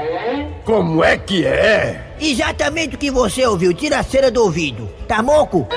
Como 0.66 1.04
é 1.04 1.18
que 1.18 1.46
é? 1.46 2.16
Exatamente 2.20 2.96
o 2.96 2.98
que 2.98 3.12
você 3.12 3.46
ouviu, 3.46 3.74
tira 3.74 4.00
a 4.00 4.04
cera 4.04 4.32
do 4.32 4.44
ouvido. 4.44 4.90
Tá 5.08 5.22
moco? 5.22 5.68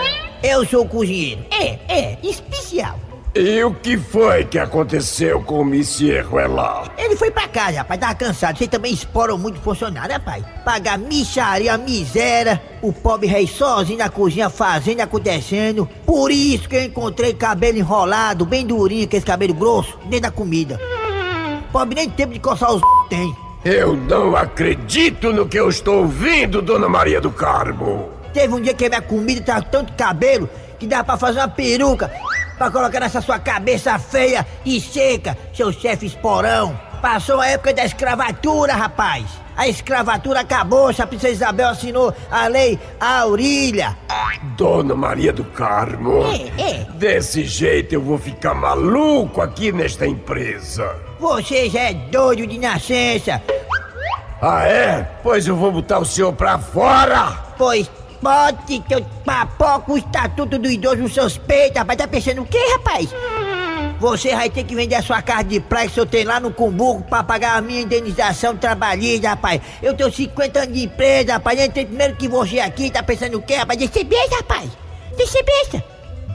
Eu 0.42 0.64
sou 0.66 0.84
o 0.84 0.88
cozinheiro. 0.88 1.44
É, 1.50 1.78
é, 1.88 2.18
especial. 2.22 2.98
E 3.38 3.62
o 3.62 3.74
que 3.74 3.98
foi 3.98 4.46
que 4.46 4.58
aconteceu 4.58 5.42
com 5.42 5.60
o 5.60 5.64
Monsieur 5.64 6.26
Ruelá? 6.26 6.90
Ele 6.96 7.14
foi 7.16 7.30
pra 7.30 7.46
casa, 7.46 7.78
rapaz, 7.78 8.00
tava 8.00 8.14
cansado. 8.14 8.56
Vocês 8.56 8.70
também 8.70 8.94
exploram 8.94 9.36
muito 9.36 9.60
funcionário, 9.60 10.14
rapaz. 10.14 10.42
Pagar 10.64 10.96
micharia, 10.96 11.76
miséria. 11.76 12.62
O 12.80 12.94
pobre 12.94 13.26
rei 13.26 13.46
sozinho 13.46 13.98
na 13.98 14.08
cozinha 14.08 14.48
fazendo 14.48 15.00
e 15.00 15.02
acontecendo. 15.02 15.86
Por 16.06 16.30
isso 16.30 16.66
que 16.66 16.76
eu 16.76 16.84
encontrei 16.84 17.34
cabelo 17.34 17.76
enrolado, 17.76 18.46
bem 18.46 18.64
durinho, 18.64 19.06
com 19.06 19.16
esse 19.18 19.26
cabelo 19.26 19.52
grosso, 19.52 19.98
dentro 20.04 20.22
da 20.22 20.30
comida. 20.30 20.80
Pobre 21.72 21.96
nem 21.96 22.10
tempo 22.10 22.32
de 22.32 22.40
coçar 22.40 22.72
os 22.72 22.82
tem. 23.08 23.34
Eu 23.64 23.96
não 23.96 24.36
acredito 24.36 25.32
no 25.32 25.48
que 25.48 25.58
eu 25.58 25.68
estou 25.68 26.02
ouvindo, 26.02 26.62
Dona 26.62 26.88
Maria 26.88 27.20
do 27.20 27.30
Carmo. 27.30 28.10
Teve 28.32 28.54
um 28.54 28.60
dia 28.60 28.74
que 28.74 28.84
a 28.84 28.88
minha 28.88 29.02
comida 29.02 29.40
tava 29.40 29.62
tanto 29.62 29.92
cabelo 29.94 30.48
que 30.78 30.86
dava 30.86 31.04
pra 31.04 31.16
fazer 31.16 31.40
uma 31.40 31.48
peruca 31.48 32.10
pra 32.56 32.70
colocar 32.70 33.00
nessa 33.00 33.20
sua 33.20 33.38
cabeça 33.38 33.98
feia 33.98 34.46
e 34.64 34.80
seca, 34.80 35.36
seu 35.52 35.72
chefe 35.72 36.06
esporão. 36.06 36.78
Passou 37.02 37.40
a 37.40 37.48
época 37.48 37.74
da 37.74 37.84
escravatura, 37.84 38.74
rapaz. 38.74 39.24
A 39.56 39.66
escravatura 39.66 40.40
acabou, 40.40 40.90
a 40.90 41.06
princesa 41.06 41.32
Isabel 41.32 41.68
assinou 41.68 42.14
a 42.30 42.46
lei 42.46 42.78
Aurília. 43.00 43.96
Dona 44.56 44.94
Maria 44.94 45.32
do 45.32 45.44
Carmo. 45.44 46.22
É, 46.24 46.62
é. 46.62 46.86
Desse 46.94 47.44
jeito 47.44 47.94
eu 47.94 48.02
vou 48.02 48.18
ficar 48.18 48.54
maluco 48.54 49.40
aqui 49.40 49.72
nesta 49.72 50.06
empresa. 50.06 50.94
Você 51.18 51.70
já 51.70 51.80
é 51.80 51.94
doido 51.94 52.46
de 52.46 52.58
nascença. 52.58 53.42
Ah, 54.40 54.64
é? 54.64 55.02
Pois 55.22 55.46
eu 55.46 55.56
vou 55.56 55.72
botar 55.72 55.98
o 55.98 56.04
senhor 56.04 56.32
pra 56.34 56.58
fora! 56.58 57.32
Pois 57.56 57.90
pode 58.20 58.80
que 58.80 58.94
eu 58.94 59.04
papoco 59.24 59.94
o 59.94 59.98
estatuto 59.98 60.58
do 60.58 60.70
idoso 60.70 61.08
seus 61.08 61.38
peitos, 61.38 61.78
rapaz. 61.78 61.98
Tá 61.98 62.06
pensando 62.08 62.42
o 62.42 62.46
quê, 62.46 62.58
rapaz? 62.72 63.08
Você 64.00 64.34
vai 64.34 64.50
ter 64.50 64.64
que 64.64 64.74
vender 64.74 64.94
a 64.96 65.02
sua 65.02 65.22
casa 65.22 65.44
de 65.44 65.58
praia 65.60 65.88
que 65.88 65.94
senhor 65.94 66.06
tem 66.06 66.24
lá 66.24 66.38
no 66.38 66.50
Cumbuco 66.52 67.02
pra 67.04 67.22
pagar 67.22 67.56
a 67.56 67.60
minha 67.62 67.80
indenização 67.80 68.56
trabalhista, 68.56 69.28
rapaz. 69.30 69.60
Eu 69.82 69.94
tenho 69.94 70.12
50 70.12 70.60
anos 70.60 70.74
de 70.74 70.84
empresa, 70.84 71.32
rapaz. 71.34 71.58
Eu 71.58 71.66
entrei 71.66 71.86
primeiro 71.86 72.14
que 72.16 72.28
você 72.28 72.60
aqui. 72.60 72.90
Tá 72.90 73.02
pensando 73.02 73.38
o 73.38 73.42
quê, 73.42 73.54
rapaz? 73.54 73.78
Deixa 73.78 73.94
ser 73.94 74.04
besta, 74.04 74.36
rapaz. 74.36 74.70
Deixa 75.16 75.32
ser 75.32 75.42
besta. 75.44 75.84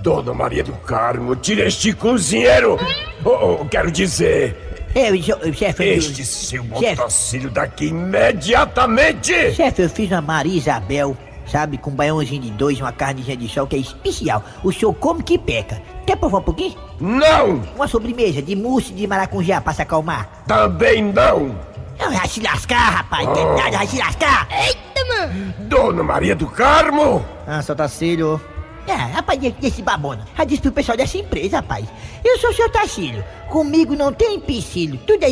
Dona 0.02 0.34
Maria 0.34 0.64
do 0.64 0.74
Carmo, 0.74 1.36
tira 1.36 1.68
este 1.68 1.94
cozinheiro! 1.94 2.80
Oh, 3.24 3.60
oh, 3.62 3.66
quero 3.66 3.92
dizer, 3.92 4.58
Eu, 4.96 5.14
eu, 5.16 5.54
chefe, 5.54 5.84
eu- 5.88 5.98
este 6.00 6.26
seu 6.26 6.64
chefe, 6.80 6.96
motocílio 6.98 7.52
daqui 7.52 7.86
imediatamente! 7.90 9.54
chefe, 9.54 9.84
eu 9.84 9.90
fiz 9.92 10.10
uma 10.10 10.22
Maria 10.22 10.58
Isabel, 10.58 11.16
sabe, 11.52 11.78
com 11.78 11.92
um 11.92 11.96
baiãozinho 11.96 12.42
de 12.42 12.52
dois, 12.52 12.80
uma 12.80 12.92
carnezinha 12.92 13.36
de 13.38 13.48
sol 13.50 13.68
que 13.68 13.76
é 13.76 13.80
especial. 13.80 14.44
O 14.64 14.72
senhor 14.72 14.94
come 14.94 15.22
que 15.22 15.38
peca. 15.38 15.82
Quer 16.08 16.16
provar 16.16 16.40
um 16.40 16.44
pouquinho? 16.44 16.76
Não! 17.00 17.62
Uma 17.76 17.88
sobremesa 17.88 18.42
de 18.42 18.56
mousse 18.56 18.94
de 18.94 19.06
maracujá 19.06 19.60
pra 19.62 19.74
se 19.74 19.82
acalmar. 19.82 20.44
Também 20.48 21.04
não! 21.04 21.56
Não, 22.00 22.12
vai 22.12 22.28
se 22.28 22.42
lascar, 22.42 22.90
rapaz. 22.90 23.28
Tem 23.34 23.46
Oh. 23.46 23.56
nada, 23.58 23.78
vai 23.78 23.86
se 23.88 23.98
lascar. 24.00 24.48
Eita, 24.52 25.06
mano. 25.16 25.54
Dona 25.68 26.02
Maria 26.02 26.36
do 26.36 26.48
Carmo! 26.48 27.24
Ah, 27.46 27.62
seu 27.62 27.76
Tacílio. 27.76 28.42
É, 28.88 28.94
rapaz, 28.94 29.40
de- 29.40 29.52
desse 29.52 29.84
babona. 29.84 30.26
Já 30.36 30.44
disse 30.44 30.62
pro 30.64 30.72
pessoal 30.72 30.98
dessa 30.98 31.16
empresa, 31.18 31.58
rapaz. 31.58 31.86
Eu 32.26 32.40
sou 32.40 32.50
o 32.50 32.54
seu 32.54 32.68
Tacílio. 32.70 33.24
Comigo 33.50 33.96
não 33.96 34.12
tem 34.12 34.36
empecilho. 34.38 34.98
Tudo 35.06 35.24
é 35.24 35.30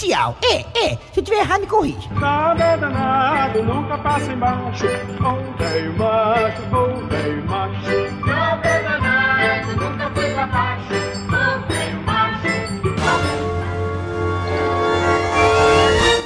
especial. 0.00 0.36
É, 0.42 0.92
é. 0.92 0.98
Se 1.12 1.20
tiver 1.20 1.40
errado, 1.40 1.60
me 1.60 1.66
corrige. 1.66 2.08
Nada 2.14 2.64
é 2.64 2.76
danado, 2.76 3.62
nunca 3.62 3.98
passa 3.98 4.32
embaixo. 4.32 4.86
Ou 4.86 5.56
velho 5.58 5.98
macho, 5.98 7.06
velho 7.08 7.44
macho. 7.44 8.26
Nada 8.26 8.68
é 8.68 8.82
danado, 8.82 9.76
nunca 9.76 10.10
foi 10.10 10.30
pra 10.32 10.46
baixo. 10.46 10.88
Velho 11.68 12.00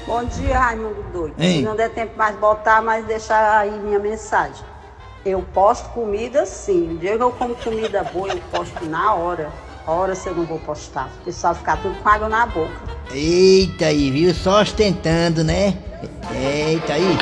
Bom 0.07 0.25
dia, 0.27 0.59
Raimundo 0.59 1.03
Doido. 1.13 1.35
Hein? 1.39 1.63
Não 1.63 1.75
der 1.75 1.91
tempo 1.91 2.17
mais 2.17 2.37
botar, 2.37 2.81
mas 2.81 3.05
deixar 3.05 3.59
aí 3.59 3.73
minha 3.81 3.99
mensagem. 3.99 4.65
Eu 5.27 5.43
posto 5.53 5.89
comida 5.91 6.47
sim. 6.47 6.95
O 6.95 6.99
dia 6.99 7.17
que 7.17 7.23
eu 7.23 7.33
como 7.33 7.55
comida 7.57 8.05
boa, 8.05 8.29
eu 8.29 8.41
posto 8.53 8.85
na 8.85 9.15
hora. 9.15 9.51
Hora 9.87 10.15
se 10.15 10.29
eu 10.29 10.35
não 10.35 10.45
vou 10.45 10.59
postar. 10.59 11.11
O 11.21 11.25
pessoal 11.25 11.55
ficar 11.55 11.77
tudo 11.77 11.95
com 12.03 12.09
água 12.09 12.29
na 12.29 12.47
boca. 12.47 12.73
Eita 13.13 13.87
aí, 13.87 14.11
viu? 14.11 14.35
Só 14.35 14.63
ostentando, 14.63 15.45
né? 15.45 15.75
Eita 16.35 16.95
aí. 16.95 17.19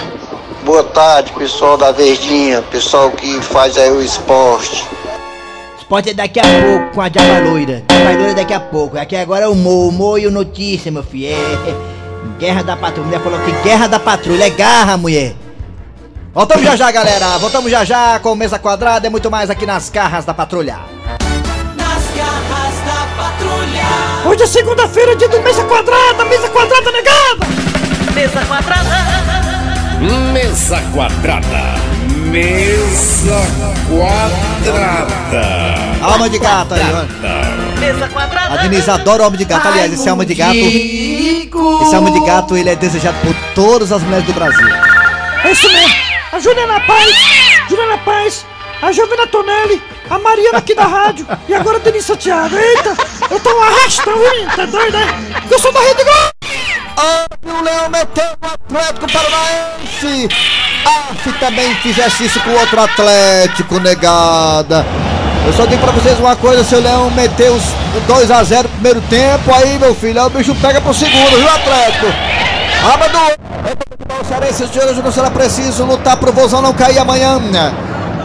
Boa 0.65 0.85
tarde, 0.85 1.33
pessoal 1.33 1.77
da 1.77 1.91
Verdinha, 1.91 2.63
pessoal 2.63 3.11
que 3.11 3.41
faz 3.41 3.77
aí 3.77 3.91
o 3.91 4.01
esporte. 4.01 4.87
esporte 5.77 6.11
é 6.11 6.15
daqui 6.15 6.39
a 6.39 6.45
pouco 6.45 6.95
com 6.95 7.01
a 7.01 7.09
Java 7.09 7.51
Loira. 7.51 7.83
Java 7.91 8.13
Loira 8.17 8.35
daqui 8.35 8.55
a 8.55 8.61
pouco. 8.61 8.97
Aqui 8.97 9.17
agora 9.17 9.47
é 9.47 9.49
o 9.49 9.57
Mo, 9.57 9.89
o 9.89 9.93
Mo 9.93 10.17
e 10.17 10.29
o 10.29 10.31
Notícia, 10.31 10.93
meu 10.93 11.03
filho. 11.03 11.35
É. 11.35 12.39
Guerra 12.39 12.63
da 12.63 12.77
Patrulha. 12.77 13.17
A 13.17 13.19
mulher 13.19 13.23
falou 13.25 13.41
que 13.41 13.63
Guerra 13.65 13.89
da 13.89 13.99
Patrulha 13.99 14.47
é 14.47 14.51
garra, 14.51 14.97
mulher. 14.97 15.35
Voltamos 16.33 16.65
já 16.65 16.77
já, 16.77 16.93
galera. 16.93 17.39
Voltamos 17.39 17.71
já 17.73 17.85
já 17.85 18.21
com 18.21 18.37
mesa 18.37 18.57
quadrada 18.57 19.05
e 19.07 19.11
muito 19.11 19.29
mais 19.31 19.51
aqui 19.51 19.67
nas 19.67 19.91
garras 19.91 20.25
da 20.25 20.33
patrulha. 20.33 21.02
Hoje 24.25 24.45
é 24.45 24.47
segunda-feira, 24.47 25.17
dia 25.17 25.29
do 25.29 25.41
mesa 25.43 25.65
quadrada, 25.65 26.25
mesa 26.27 26.49
quadrada 26.49 26.93
negada! 26.93 27.47
Mesa 28.15 28.41
quadrada. 28.47 28.87
Mesa 30.33 30.81
quadrada. 30.93 31.75
Mesa 32.31 33.41
quadrada. 33.89 35.43
Alma 36.03 36.31
de 36.31 36.39
gato 36.39 36.75
aí, 36.75 36.81
ó. 36.81 37.81
Mesa 37.81 38.09
quadrada. 38.09 38.55
A 38.55 38.57
Denise 38.59 38.91
adora 38.91 39.25
alma 39.25 39.37
de 39.37 39.45
gato. 39.45 39.67
Aliás, 39.69 39.93
esse 39.93 40.09
alma 40.09 40.25
de 40.25 40.35
gato. 40.35 40.55
Esse 40.55 41.95
alma 41.95 42.11
de 42.13 42.21
gato, 42.25 42.57
ele 42.57 42.71
é 42.71 42.77
desejado 42.77 43.19
por 43.23 43.35
todas 43.55 43.91
as 43.91 44.03
mulheres 44.03 44.25
do 44.25 44.33
Brasil. 44.33 44.69
É 45.45 45.51
isso 45.51 45.67
mesmo! 45.67 45.97
A 46.33 46.39
Juliana 46.39 46.81
Paz, 46.87 47.15
Juliana 47.69 47.99
Paz, 47.99 48.47
a 48.81 48.93
Giovana 48.93 49.27
Tonelli, 49.27 49.83
a 50.13 50.19
Mariana 50.19 50.59
aqui 50.59 50.75
da 50.75 50.85
rádio 50.85 51.27
e 51.49 51.55
agora 51.55 51.79
a 51.79 51.81
Denise 51.81 52.07
Santiago. 52.07 52.55
Eita, 52.55 52.95
eu 53.31 53.41
tô 53.41 53.51
um 53.51 53.63
arrastão, 53.63 54.15
hein? 54.15 54.47
Tá 54.55 54.67
doido, 54.67 54.93
né? 54.93 55.07
Eu 55.51 55.59
sou 55.59 55.73
da 55.73 55.81
Rede 55.81 56.05
Globo! 56.05 56.33
Ah, 56.99 57.27
o 57.47 57.63
Leão 57.63 57.89
meteu 57.89 58.25
o 58.25 58.47
Atlético 58.47 59.07
Paranaense! 59.11 60.29
Ah, 60.85 61.15
se 61.25 61.33
também 61.39 61.75
fizesse 61.77 62.27
isso 62.27 62.39
com 62.41 62.51
outro 62.51 62.83
Atlético, 62.83 63.81
negada! 63.81 64.85
Eu 65.47 65.53
só 65.55 65.65
digo 65.65 65.81
pra 65.81 65.93
vocês 65.93 66.19
uma 66.19 66.37
coisa, 66.37 66.63
se 66.63 66.75
o 66.75 66.81
Leão 66.81 67.11
meter 67.13 67.51
os 67.51 67.63
2x0 68.07 68.65
no 68.65 68.69
primeiro 68.69 69.01
tempo, 69.03 69.53
aí, 69.55 69.79
meu 69.79 69.95
filho, 69.95 70.21
aí 70.21 70.27
o 70.27 70.31
bicho 70.31 70.55
pega 70.57 70.81
pro 70.81 70.93
segundo, 70.93 71.39
viu, 71.39 71.49
Atlético? 71.49 72.07
Sábado, 72.83 73.19
o 74.21 74.25
Cearense, 74.25 74.69
senhoras 74.69 74.99
e 74.99 75.13
será 75.13 75.31
preciso 75.31 75.85
lutar 75.85 76.17
pro 76.17 76.33
Vozão 76.33 76.61
não 76.61 76.75
cair 76.75 76.99
amanhã. 76.99 77.41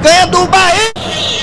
Ganha 0.01 0.27
do 0.27 0.45
Bahia! 0.45 0.91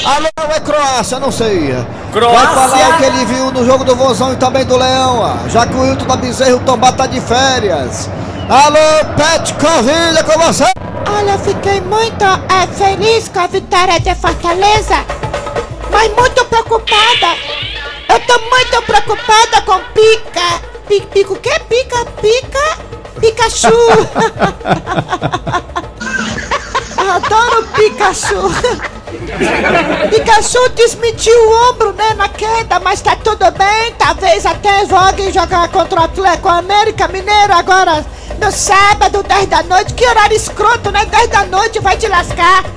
Alô, 0.04 0.28
é 0.54 0.60
Croácia, 0.60 1.18
não 1.18 1.32
sei. 1.32 1.74
Croácia? 2.12 2.46
Vai 2.46 2.54
falar 2.54 2.90
o 2.90 2.98
que 2.98 3.04
ele 3.04 3.24
viu 3.24 3.50
no 3.50 3.64
jogo 3.64 3.82
do 3.84 3.96
Vozão 3.96 4.32
e 4.32 4.36
também 4.36 4.64
do 4.64 4.76
Leão, 4.76 5.38
já 5.48 5.66
que 5.66 5.74
o 5.74 5.84
Hilton 5.84 6.06
da 6.06 6.16
Bezerra 6.16 6.50
e 6.50 6.54
o 6.54 6.60
Tombá 6.60 6.92
tá 6.92 7.06
de 7.06 7.20
férias. 7.20 8.08
Alô, 8.48 9.04
Pet 9.16 9.54
Covilha, 9.54 10.22
com 10.22 10.38
você! 10.38 10.64
Olha, 11.16 11.32
eu 11.32 11.38
fiquei 11.38 11.80
muito 11.80 12.24
é, 12.24 12.66
feliz 12.66 13.28
com 13.28 13.40
a 13.40 13.46
vitória 13.46 13.98
de 14.00 14.14
Fortaleza, 14.14 14.96
mas 15.90 16.14
muito 16.14 16.44
preocupada. 16.44 17.36
Eu 18.08 18.20
tô 18.20 18.38
muito 18.38 18.82
preocupada 18.82 19.62
com 19.64 19.78
Pica. 19.92 20.60
Pica, 20.86 21.06
pica 21.06 21.32
o 21.32 21.36
quê? 21.36 21.58
Pica, 21.68 22.04
pica, 22.20 22.78
Pikachu. 23.20 23.68
Adoro 27.10 27.66
Pikachu. 27.74 28.50
Pikachu 30.10 30.68
desmentiu 30.70 31.34
o 31.34 31.70
ombro, 31.70 31.92
né, 31.92 32.14
na 32.14 32.28
queda, 32.28 32.80
mas 32.80 33.00
tá 33.00 33.16
tudo 33.16 33.50
bem. 33.52 33.94
Talvez 33.98 34.44
até 34.44 34.86
jogue 34.86 35.32
jogar 35.32 35.68
contra 35.68 36.00
o 36.00 36.04
Atlético 36.04 36.48
América 36.48 37.08
Mineiro 37.08 37.52
agora 37.52 38.04
no 38.40 38.50
sábado, 38.50 39.22
10 39.22 39.46
da 39.46 39.62
noite. 39.62 39.94
Que 39.94 40.06
horário 40.06 40.36
escroto, 40.36 40.90
né? 40.90 41.04
10 41.04 41.28
da 41.28 41.44
noite 41.46 41.80
vai 41.80 41.96
te 41.96 42.08
lascar. 42.08 42.64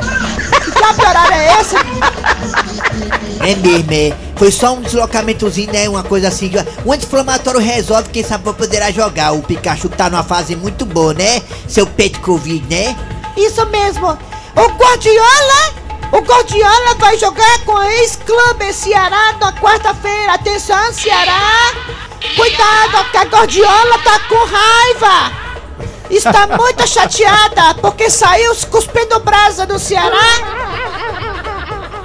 Que 0.78 1.02
horário 1.02 1.34
é 1.34 1.62
esse? 1.62 1.76
É 3.42 3.56
mesmo, 3.56 3.94
é. 3.94 4.14
Foi 4.36 4.52
só 4.52 4.74
um 4.74 4.82
deslocamentozinho, 4.82 5.72
né? 5.72 5.90
Uma 5.90 6.04
coisa 6.04 6.28
assim. 6.28 6.52
O 6.86 6.92
anti-inflamatório 6.92 7.60
resolve, 7.60 8.10
quem 8.10 8.24
sabe 8.24 8.52
poderá 8.54 8.92
jogar. 8.92 9.34
O 9.34 9.42
Pikachu 9.42 9.90
tá 9.90 10.10
numa 10.10 10.24
fase 10.24 10.56
muito 10.56 10.86
boa, 10.86 11.14
né? 11.14 11.42
Seu 11.68 11.86
pet 11.86 12.20
Covid, 12.20 12.66
né? 12.70 12.96
Isso 13.38 13.64
mesmo. 13.68 14.18
O 14.56 14.68
Guardiola, 14.70 15.74
o 16.12 16.18
Guardiola 16.22 16.96
vai 16.96 17.18
jogar 17.20 17.60
com 17.66 17.78
a 17.78 17.94
ex-clube 17.94 18.74
Ceará 18.74 19.34
na 19.40 19.54
quarta-feira. 19.54 20.34
Atenção, 20.34 20.92
Ceará. 20.92 21.72
Cuidado, 22.36 23.12
que 23.12 23.18
a 23.18 23.24
Guardiola 23.26 24.00
tá 24.00 24.20
com 24.22 24.44
raiva. 24.44 25.32
Está 26.10 26.48
muito 26.48 26.88
chateada 26.88 27.76
porque 27.76 28.10
saiu 28.10 28.56
cuspindo 28.72 29.20
brasa 29.20 29.68
do 29.68 29.78
Ceará. 29.78 30.18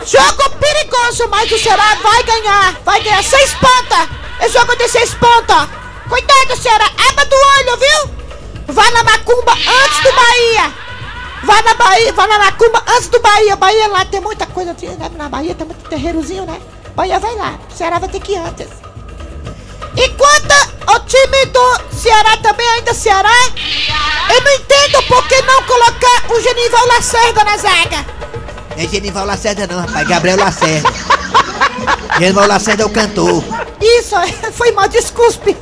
Jogo 0.05 0.51
perigoso, 0.61 1.29
mas 1.31 1.51
o 1.51 1.59
Ceará 1.59 1.97
vai 2.03 2.23
ganhar. 2.25 2.75
Vai 2.85 3.01
ganhar 3.01 3.25
seis 3.25 3.55
pontas. 3.55 4.09
É 4.41 4.49
jogo 4.51 4.77
de 4.77 4.87
seis 4.87 5.15
pontas. 5.15 5.69
Cuidado, 6.09 6.61
Ceará. 6.61 6.85
Aba 7.09 7.25
do 7.25 7.37
olho, 7.37 7.77
viu? 7.79 8.75
Vá 8.75 8.91
na 8.91 9.03
macumba 9.03 9.53
antes 9.53 10.01
do 10.03 10.13
Bahia. 10.13 10.82
Vá 11.45 11.61
na 11.63 11.75
Bahia, 11.75 12.13
vá 12.13 12.27
na 12.27 12.39
macumba 12.39 12.83
antes 12.89 13.09
do 13.09 13.21
Bahia. 13.21 13.57
Bahia 13.57 13.89
lá 13.89 14.05
tem 14.05 14.21
muita 14.21 14.47
coisa. 14.47 14.77
Na 15.17 15.29
Bahia 15.29 15.55
tem 15.55 15.67
muito 15.67 15.89
terreirozinho, 15.89 16.47
né? 16.47 16.61
Bahia 16.95 17.19
vai 17.19 17.35
lá. 17.35 17.59
O 17.71 17.77
Ceará 17.77 17.99
vai 17.99 18.09
ter 18.09 18.21
que 18.21 18.33
ir 18.33 18.39
antes. 18.39 18.69
Enquanto 19.97 20.53
o 20.89 21.01
time 21.01 21.47
do 21.47 21.97
Ceará 21.97 22.37
também 22.39 22.69
ainda 22.71 22.95
Ceará, 22.95 23.31
eu 24.31 24.41
não 24.41 24.53
entendo 24.53 25.03
por 25.03 25.27
que 25.29 25.43
não 25.43 25.63
colocar 25.65 26.33
o 26.33 26.41
Genival 26.41 26.87
Lacerda 26.87 27.45
na 27.45 27.57
zaga. 27.57 28.07
É 28.77 28.89
Genival 28.89 29.27
Lacerda 29.27 29.67
não, 29.67 29.81
rapaz. 29.81 30.09
Gabriel 30.09 30.39
Lacerda. 30.39 30.89
Genival 32.19 32.47
Lacerda 32.47 32.83
é 32.85 32.87
o 32.87 32.91
cantor. 32.91 33.45
Isso, 33.81 34.15
foi 34.53 34.73
mal, 34.73 34.89
desculpe. 34.89 35.57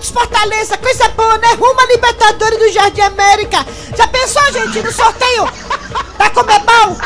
48 0.00 0.08
pontos 0.08 0.10
Fortaleza, 0.10 0.78
coisa 0.78 1.08
boa, 1.10 1.36
né? 1.38 1.48
Rumo 1.54 1.80
a 1.80 1.86
Libertadores 1.86 2.58
do 2.58 2.72
Jardim 2.72 3.02
América. 3.02 3.64
Já 3.96 4.06
pensou, 4.08 4.42
gente, 4.52 4.82
no 4.82 4.92
sorteio 4.92 5.44
da 6.16 6.30
Comebol? 6.30 6.96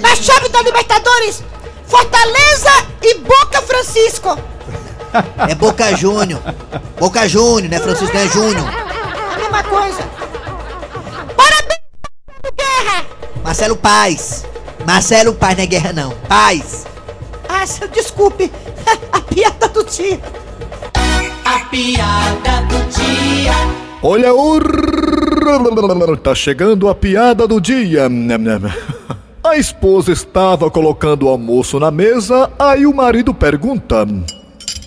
Na 0.00 0.14
chave 0.14 0.48
da 0.50 0.62
Libertadores? 0.62 1.42
Fortaleza 1.86 2.70
e 3.02 3.14
Boca 3.18 3.62
Francisco. 3.62 4.38
É 5.48 5.54
Boca 5.54 5.94
Júnior. 5.96 6.40
Boca 6.98 7.28
Júnior, 7.28 7.70
né? 7.70 7.78
Francisco 7.78 8.14
não 8.14 8.22
é 8.22 8.28
Júnior. 8.28 8.68
A 8.68 9.38
mesma 9.38 9.62
coisa. 9.64 10.02
Parabéns, 11.36 11.80
Guerra. 12.56 13.04
Marcelo 13.42 13.76
Paz. 13.76 14.44
Marcelo 14.86 15.34
Paz, 15.34 15.56
não 15.56 15.64
é 15.64 15.66
guerra 15.66 15.92
não. 15.92 16.10
Paz. 16.28 16.86
Ah, 17.48 17.64
desculpe. 17.92 18.50
A 19.12 19.20
piada 19.20 19.68
do 19.68 19.84
dia. 19.84 20.20
A 21.52 21.60
piada 21.66 22.62
do 22.66 22.78
dia. 22.88 23.52
Olha 24.02 24.32
o. 24.32 24.58
Tá 26.16 26.34
chegando 26.34 26.88
a 26.88 26.94
piada 26.94 27.46
do 27.46 27.60
dia. 27.60 28.08
A 29.44 29.58
esposa 29.58 30.12
estava 30.12 30.70
colocando 30.70 31.26
o 31.26 31.28
almoço 31.28 31.78
na 31.78 31.90
mesa, 31.90 32.50
aí 32.58 32.86
o 32.86 32.94
marido 32.94 33.34
pergunta: 33.34 34.08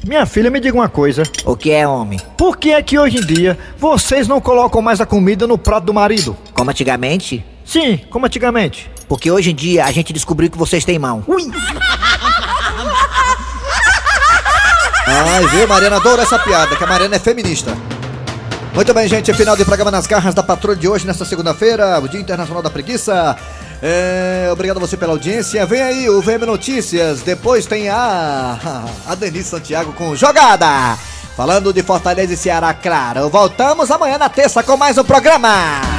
Minha 0.03 0.25
filha, 0.25 0.49
me 0.49 0.59
diga 0.59 0.75
uma 0.75 0.89
coisa. 0.89 1.21
O 1.45 1.55
que 1.55 1.69
é, 1.69 1.87
homem? 1.87 2.19
Por 2.35 2.57
que 2.57 2.71
é 2.71 2.81
que 2.81 2.97
hoje 2.97 3.19
em 3.19 3.25
dia 3.27 3.55
vocês 3.77 4.27
não 4.27 4.41
colocam 4.41 4.81
mais 4.81 4.99
a 4.99 5.05
comida 5.05 5.45
no 5.45 5.59
prato 5.59 5.83
do 5.85 5.93
marido? 5.93 6.35
Como 6.51 6.71
antigamente? 6.71 7.45
Sim, 7.63 7.99
como 8.09 8.25
antigamente. 8.25 8.89
Porque 9.07 9.29
hoje 9.29 9.51
em 9.51 9.55
dia 9.55 9.85
a 9.85 9.91
gente 9.91 10.11
descobriu 10.11 10.49
que 10.49 10.57
vocês 10.57 10.83
têm 10.83 10.97
mão. 10.97 11.23
Ui! 11.27 11.43
Ai, 15.07 15.45
viu, 15.47 15.67
Mariana 15.67 15.97
adora 15.97 16.23
essa 16.23 16.39
piada, 16.39 16.75
que 16.75 16.83
a 16.83 16.87
Mariana 16.87 17.15
é 17.15 17.19
feminista. 17.19 17.75
Muito 18.73 18.93
bem, 18.93 19.07
gente, 19.07 19.33
final 19.33 19.55
de 19.55 19.63
programa 19.63 19.91
nas 19.91 20.07
garras 20.07 20.33
da 20.33 20.43
patrulha 20.43 20.75
de 20.75 20.87
hoje, 20.87 21.07
nesta 21.07 21.23
segunda-feira, 21.23 21.99
o 21.99 22.07
Dia 22.07 22.19
Internacional 22.19 22.61
da 22.61 22.69
Preguiça. 22.69 23.37
É, 23.81 24.49
obrigado 24.51 24.77
a 24.77 24.79
você 24.79 24.97
pela 24.97 25.13
audiência. 25.13 25.65
Vem 25.65 25.81
aí 25.81 26.09
o 26.09 26.21
VM 26.21 26.45
Notícias. 26.45 27.21
Depois 27.21 27.65
tem 27.65 27.87
a. 27.87 28.57
A 29.07 29.15
Denise 29.15 29.49
Santiago 29.49 29.93
com 29.93 30.15
jogada. 30.15 30.97
Falando 31.37 31.71
de 31.71 31.83
Fortaleza 31.83 32.33
e 32.33 32.37
Ceará, 32.37 32.73
claro. 32.73 33.29
Voltamos 33.29 33.91
amanhã 33.91 34.17
na 34.17 34.29
terça 34.29 34.63
com 34.63 34.75
mais 34.75 34.97
um 34.97 35.03
programa. 35.03 35.94